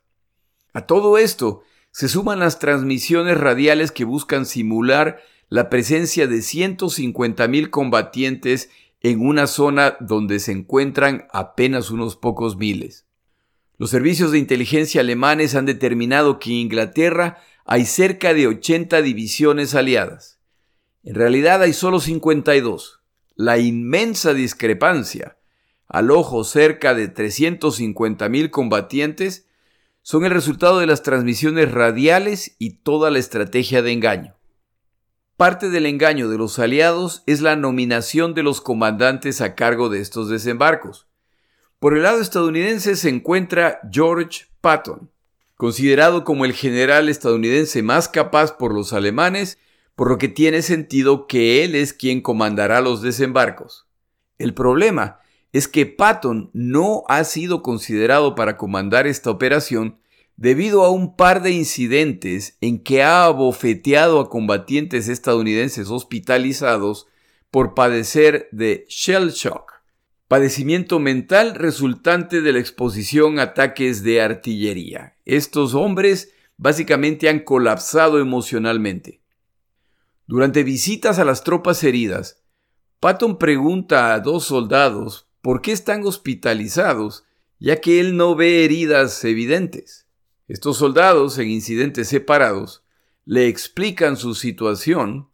A 0.74 0.88
todo 0.88 1.20
esto 1.20 1.62
se 1.92 2.10
suman 2.10 2.40
las 2.40 2.58
transmisiones 2.58 3.38
radiales 3.38 3.92
que 3.92 4.04
buscan 4.04 4.48
simular 4.48 5.22
la 5.48 5.70
presencia 5.70 6.26
de 6.26 6.38
150.000 6.38 7.70
combatientes 7.70 8.72
en 9.02 9.22
una 9.22 9.46
zona 9.46 9.96
donde 10.00 10.40
se 10.40 10.54
encuentran 10.54 11.28
apenas 11.32 11.92
unos 11.92 12.16
pocos 12.16 12.58
miles. 12.58 13.06
Los 13.78 13.92
servicios 13.92 14.32
de 14.32 14.40
inteligencia 14.40 15.02
alemanes 15.02 15.54
han 15.54 15.68
determinado 15.68 16.40
que 16.40 16.50
en 16.50 16.56
Inglaterra 16.56 17.38
hay 17.64 17.86
cerca 17.86 18.34
de 18.34 18.48
80 18.48 19.04
divisiones 19.04 19.76
aliadas. 19.76 20.40
En 21.04 21.14
realidad 21.14 21.62
hay 21.62 21.74
solo 21.74 22.00
52. 22.00 23.02
La 23.36 23.60
inmensa 23.60 24.34
discrepancia, 24.34 25.38
al 25.90 26.12
ojo 26.12 26.44
cerca 26.44 26.94
de 26.94 27.12
350.000 27.14 28.52
combatientes, 28.52 29.48
son 30.04 30.24
el 30.24 30.32
resultado 30.32 30.80
de 30.80 30.86
las 30.86 31.04
transmisiones 31.04 31.72
radiales 31.72 32.56
y 32.60 32.76
toda 32.76 33.10
la 33.10 33.20
estrategia 33.20 33.82
de 33.82 33.92
engaño. 33.92 34.36
Parte 35.36 35.70
del 35.70 35.88
engaño 35.88 36.30
de 36.30 36.38
los 36.38 36.60
aliados 36.60 37.24
es 37.26 37.42
la 37.42 37.56
nominación 37.56 38.34
de 38.34 38.44
los 38.44 38.62
comandantes 38.62 39.42
a 39.42 39.56
cargo 39.56 39.90
de 39.90 40.00
estos 40.00 40.30
desembarcos. 40.30 41.08
Por 41.80 41.96
el 41.96 42.04
lado 42.04 42.22
estadounidense 42.22 42.96
se 42.96 43.10
encuentra 43.10 43.80
George 43.92 44.46
Patton, 44.62 45.10
considerado 45.56 46.24
como 46.24 46.46
el 46.46 46.54
general 46.54 47.10
estadounidense 47.10 47.82
más 47.84 48.10
capaz 48.10 48.58
por 48.58 48.74
los 48.74 48.94
alemanes, 48.94 49.58
por 49.96 50.10
lo 50.10 50.18
que 50.18 50.28
tiene 50.28 50.62
sentido 50.62 51.26
que 51.26 51.64
él 51.64 51.74
es 51.74 51.94
quien 51.94 52.22
comandará 52.22 52.80
los 52.82 53.02
desembarcos. 53.02 53.88
El 54.38 54.54
problema 54.54 55.20
es 55.52 55.68
que 55.68 55.86
Patton 55.86 56.52
no 56.54 57.04
ha 57.08 57.24
sido 57.24 57.64
considerado 57.64 58.36
para 58.36 58.58
comandar 58.58 59.08
esta 59.08 59.32
operación 59.32 60.00
debido 60.38 60.84
a 60.84 60.90
un 60.90 61.16
par 61.16 61.42
de 61.42 61.52
incidentes 61.52 62.58
en 62.62 62.82
que 62.82 63.04
ha 63.04 63.26
abofeteado 63.26 64.20
a 64.20 64.30
combatientes 64.30 65.10
estadounidenses 65.10 65.90
hospitalizados 65.90 67.08
por 67.52 67.74
padecer 67.74 68.48
de 68.52 68.86
shell 68.90 69.32
shock 69.32 69.80
padecimiento 70.30 71.00
mental 71.00 71.56
resultante 71.56 72.42
de 72.42 72.54
la 72.54 72.60
exposición 72.60 73.40
a 73.40 73.44
ataques 73.44 74.04
de 74.04 74.22
artillería. 74.22 75.16
Estos 75.26 75.74
hombres 75.74 76.32
básicamente 76.56 77.30
han 77.30 77.40
colapsado 77.40 78.20
emocionalmente. 78.20 79.24
Durante 80.28 80.64
visitas 80.64 81.18
a 81.18 81.26
las 81.26 81.44
tropas 81.44 81.84
heridas, 81.84 82.44
Patton 83.00 83.40
pregunta 83.40 84.14
a 84.14 84.20
dos 84.20 84.44
soldados 84.44 85.28
por 85.42 85.62
qué 85.62 85.72
están 85.72 86.06
hospitalizados, 86.06 87.26
ya 87.60 87.82
que 87.82 88.00
él 88.00 88.18
no 88.18 88.36
ve 88.36 88.64
heridas 88.66 89.24
evidentes. 89.24 90.08
Estos 90.48 90.78
soldados, 90.78 91.38
en 91.38 91.50
incidentes 91.50 92.08
separados, 92.08 92.84
le 93.26 93.48
explican 93.48 94.18
su 94.18 94.34
situación 94.34 95.30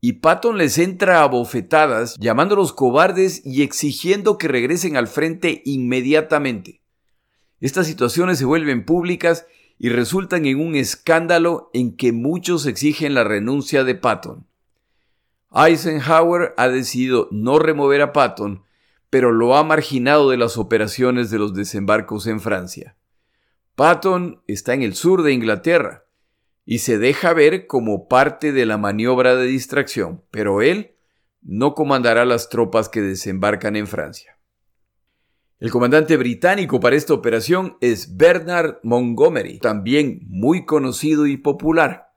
y 0.00 0.14
Patton 0.14 0.58
les 0.58 0.78
entra 0.78 1.22
a 1.22 1.26
bofetadas, 1.26 2.16
llamándolos 2.18 2.72
cobardes 2.72 3.44
y 3.44 3.62
exigiendo 3.62 4.38
que 4.38 4.48
regresen 4.48 4.96
al 4.96 5.08
frente 5.08 5.62
inmediatamente. 5.64 6.82
Estas 7.60 7.86
situaciones 7.86 8.38
se 8.38 8.44
vuelven 8.44 8.84
públicas 8.84 9.46
y 9.78 9.88
resultan 9.88 10.46
en 10.46 10.60
un 10.60 10.76
escándalo 10.76 11.70
en 11.72 11.96
que 11.96 12.12
muchos 12.12 12.66
exigen 12.66 13.14
la 13.14 13.24
renuncia 13.24 13.84
de 13.84 13.94
Patton. 13.94 14.46
Eisenhower 15.52 16.54
ha 16.56 16.68
decidido 16.68 17.28
no 17.30 17.58
remover 17.58 18.02
a 18.02 18.12
Patton, 18.12 18.62
pero 19.10 19.32
lo 19.32 19.56
ha 19.56 19.64
marginado 19.64 20.30
de 20.30 20.36
las 20.36 20.56
operaciones 20.58 21.30
de 21.30 21.38
los 21.38 21.54
desembarcos 21.54 22.26
en 22.26 22.40
Francia. 22.40 22.96
Patton 23.74 24.42
está 24.46 24.74
en 24.74 24.82
el 24.82 24.94
sur 24.94 25.22
de 25.22 25.32
Inglaterra, 25.32 26.08
y 26.70 26.80
se 26.80 26.98
deja 26.98 27.32
ver 27.32 27.66
como 27.66 28.08
parte 28.08 28.52
de 28.52 28.66
la 28.66 28.76
maniobra 28.76 29.34
de 29.36 29.46
distracción, 29.46 30.22
pero 30.30 30.60
él 30.60 30.96
no 31.40 31.74
comandará 31.74 32.26
las 32.26 32.50
tropas 32.50 32.90
que 32.90 33.00
desembarcan 33.00 33.74
en 33.74 33.86
Francia. 33.86 34.38
El 35.60 35.70
comandante 35.70 36.18
británico 36.18 36.78
para 36.78 36.94
esta 36.94 37.14
operación 37.14 37.78
es 37.80 38.18
Bernard 38.18 38.80
Montgomery, 38.82 39.60
también 39.60 40.20
muy 40.28 40.66
conocido 40.66 41.26
y 41.26 41.38
popular. 41.38 42.12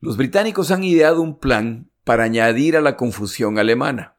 Los 0.00 0.16
británicos 0.16 0.70
han 0.70 0.82
ideado 0.82 1.20
un 1.20 1.38
plan 1.38 1.90
para 2.02 2.24
añadir 2.24 2.78
a 2.78 2.80
la 2.80 2.96
confusión 2.96 3.58
alemana. 3.58 4.16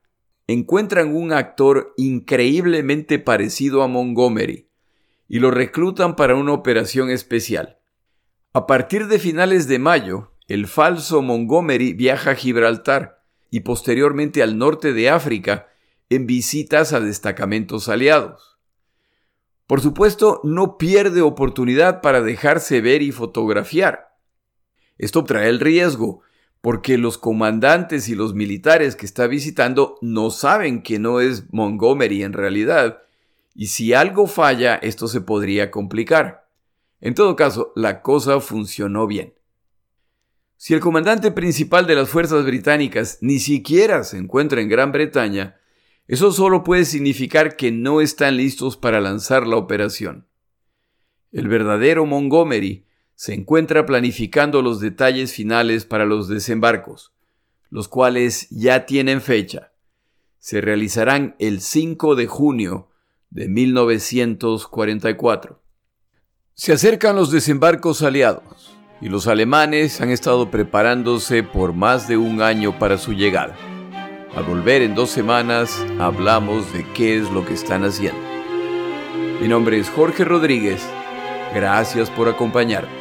Encuentran 0.47 1.15
un 1.15 1.33
actor 1.33 1.93
increíblemente 1.97 3.19
parecido 3.19 3.83
a 3.83 3.87
Montgomery 3.87 4.69
y 5.27 5.39
lo 5.39 5.51
reclutan 5.51 6.15
para 6.15 6.35
una 6.35 6.51
operación 6.51 7.09
especial. 7.09 7.79
A 8.53 8.67
partir 8.67 9.07
de 9.07 9.17
finales 9.17 9.67
de 9.67 9.79
mayo, 9.79 10.33
el 10.47 10.67
falso 10.67 11.21
Montgomery 11.21 11.93
viaja 11.93 12.31
a 12.31 12.35
Gibraltar 12.35 13.23
y 13.49 13.61
posteriormente 13.61 14.43
al 14.43 14.57
norte 14.57 14.91
de 14.91 15.09
África 15.09 15.67
en 16.09 16.27
visitas 16.27 16.91
a 16.91 16.99
destacamentos 16.99 17.87
aliados. 17.87 18.59
Por 19.67 19.79
supuesto, 19.79 20.41
no 20.43 20.77
pierde 20.77 21.21
oportunidad 21.21 22.01
para 22.01 22.21
dejarse 22.21 22.81
ver 22.81 23.01
y 23.01 23.13
fotografiar. 23.13 24.17
Esto 24.97 25.23
trae 25.23 25.47
el 25.47 25.61
riesgo, 25.61 26.21
porque 26.61 26.97
los 26.97 27.17
comandantes 27.17 28.07
y 28.07 28.15
los 28.15 28.35
militares 28.35 28.95
que 28.95 29.05
está 29.07 29.27
visitando 29.27 29.97
no 30.01 30.29
saben 30.29 30.83
que 30.83 30.99
no 30.99 31.19
es 31.19 31.51
Montgomery 31.51 32.23
en 32.23 32.33
realidad, 32.33 33.01
y 33.53 33.67
si 33.67 33.93
algo 33.93 34.27
falla, 34.27 34.75
esto 34.75 35.07
se 35.07 35.21
podría 35.21 35.71
complicar. 35.71 36.47
En 37.01 37.15
todo 37.15 37.35
caso, 37.35 37.73
la 37.75 38.01
cosa 38.01 38.39
funcionó 38.39 39.07
bien. 39.07 39.33
Si 40.55 40.75
el 40.75 40.79
comandante 40.79 41.31
principal 41.31 41.87
de 41.87 41.95
las 41.95 42.09
fuerzas 42.09 42.45
británicas 42.45 43.17
ni 43.21 43.39
siquiera 43.39 44.03
se 44.03 44.17
encuentra 44.17 44.61
en 44.61 44.69
Gran 44.69 44.91
Bretaña, 44.91 45.59
eso 46.07 46.31
solo 46.31 46.63
puede 46.63 46.85
significar 46.85 47.55
que 47.55 47.71
no 47.71 47.99
están 47.99 48.37
listos 48.37 48.77
para 48.77 49.01
lanzar 49.01 49.47
la 49.47 49.55
operación. 49.55 50.27
El 51.31 51.47
verdadero 51.47 52.05
Montgomery 52.05 52.85
se 53.15 53.33
encuentra 53.33 53.85
planificando 53.85 54.61
los 54.61 54.79
detalles 54.79 55.33
finales 55.33 55.85
para 55.85 56.05
los 56.05 56.27
desembarcos, 56.27 57.13
los 57.69 57.87
cuales 57.87 58.47
ya 58.49 58.85
tienen 58.85 59.21
fecha. 59.21 59.71
Se 60.39 60.61
realizarán 60.61 61.35
el 61.39 61.61
5 61.61 62.15
de 62.15 62.27
junio 62.27 62.89
de 63.29 63.47
1944. 63.47 65.61
Se 66.53 66.73
acercan 66.73 67.15
los 67.15 67.31
desembarcos 67.31 68.01
aliados 68.01 68.75
y 69.01 69.09
los 69.09 69.27
alemanes 69.27 70.01
han 70.01 70.09
estado 70.09 70.51
preparándose 70.51 71.43
por 71.43 71.73
más 71.73 72.07
de 72.07 72.17
un 72.17 72.41
año 72.41 72.77
para 72.77 72.97
su 72.97 73.13
llegada. 73.13 73.55
Al 74.35 74.43
volver 74.43 74.81
en 74.81 74.95
dos 74.95 75.09
semanas 75.09 75.83
hablamos 75.99 76.71
de 76.73 76.85
qué 76.93 77.17
es 77.17 77.29
lo 77.31 77.45
que 77.45 77.53
están 77.53 77.83
haciendo. 77.83 78.21
Mi 79.41 79.47
nombre 79.47 79.79
es 79.79 79.89
Jorge 79.89 80.23
Rodríguez. 80.23 80.87
Gracias 81.53 82.11
por 82.11 82.29
acompañarme. 82.29 83.00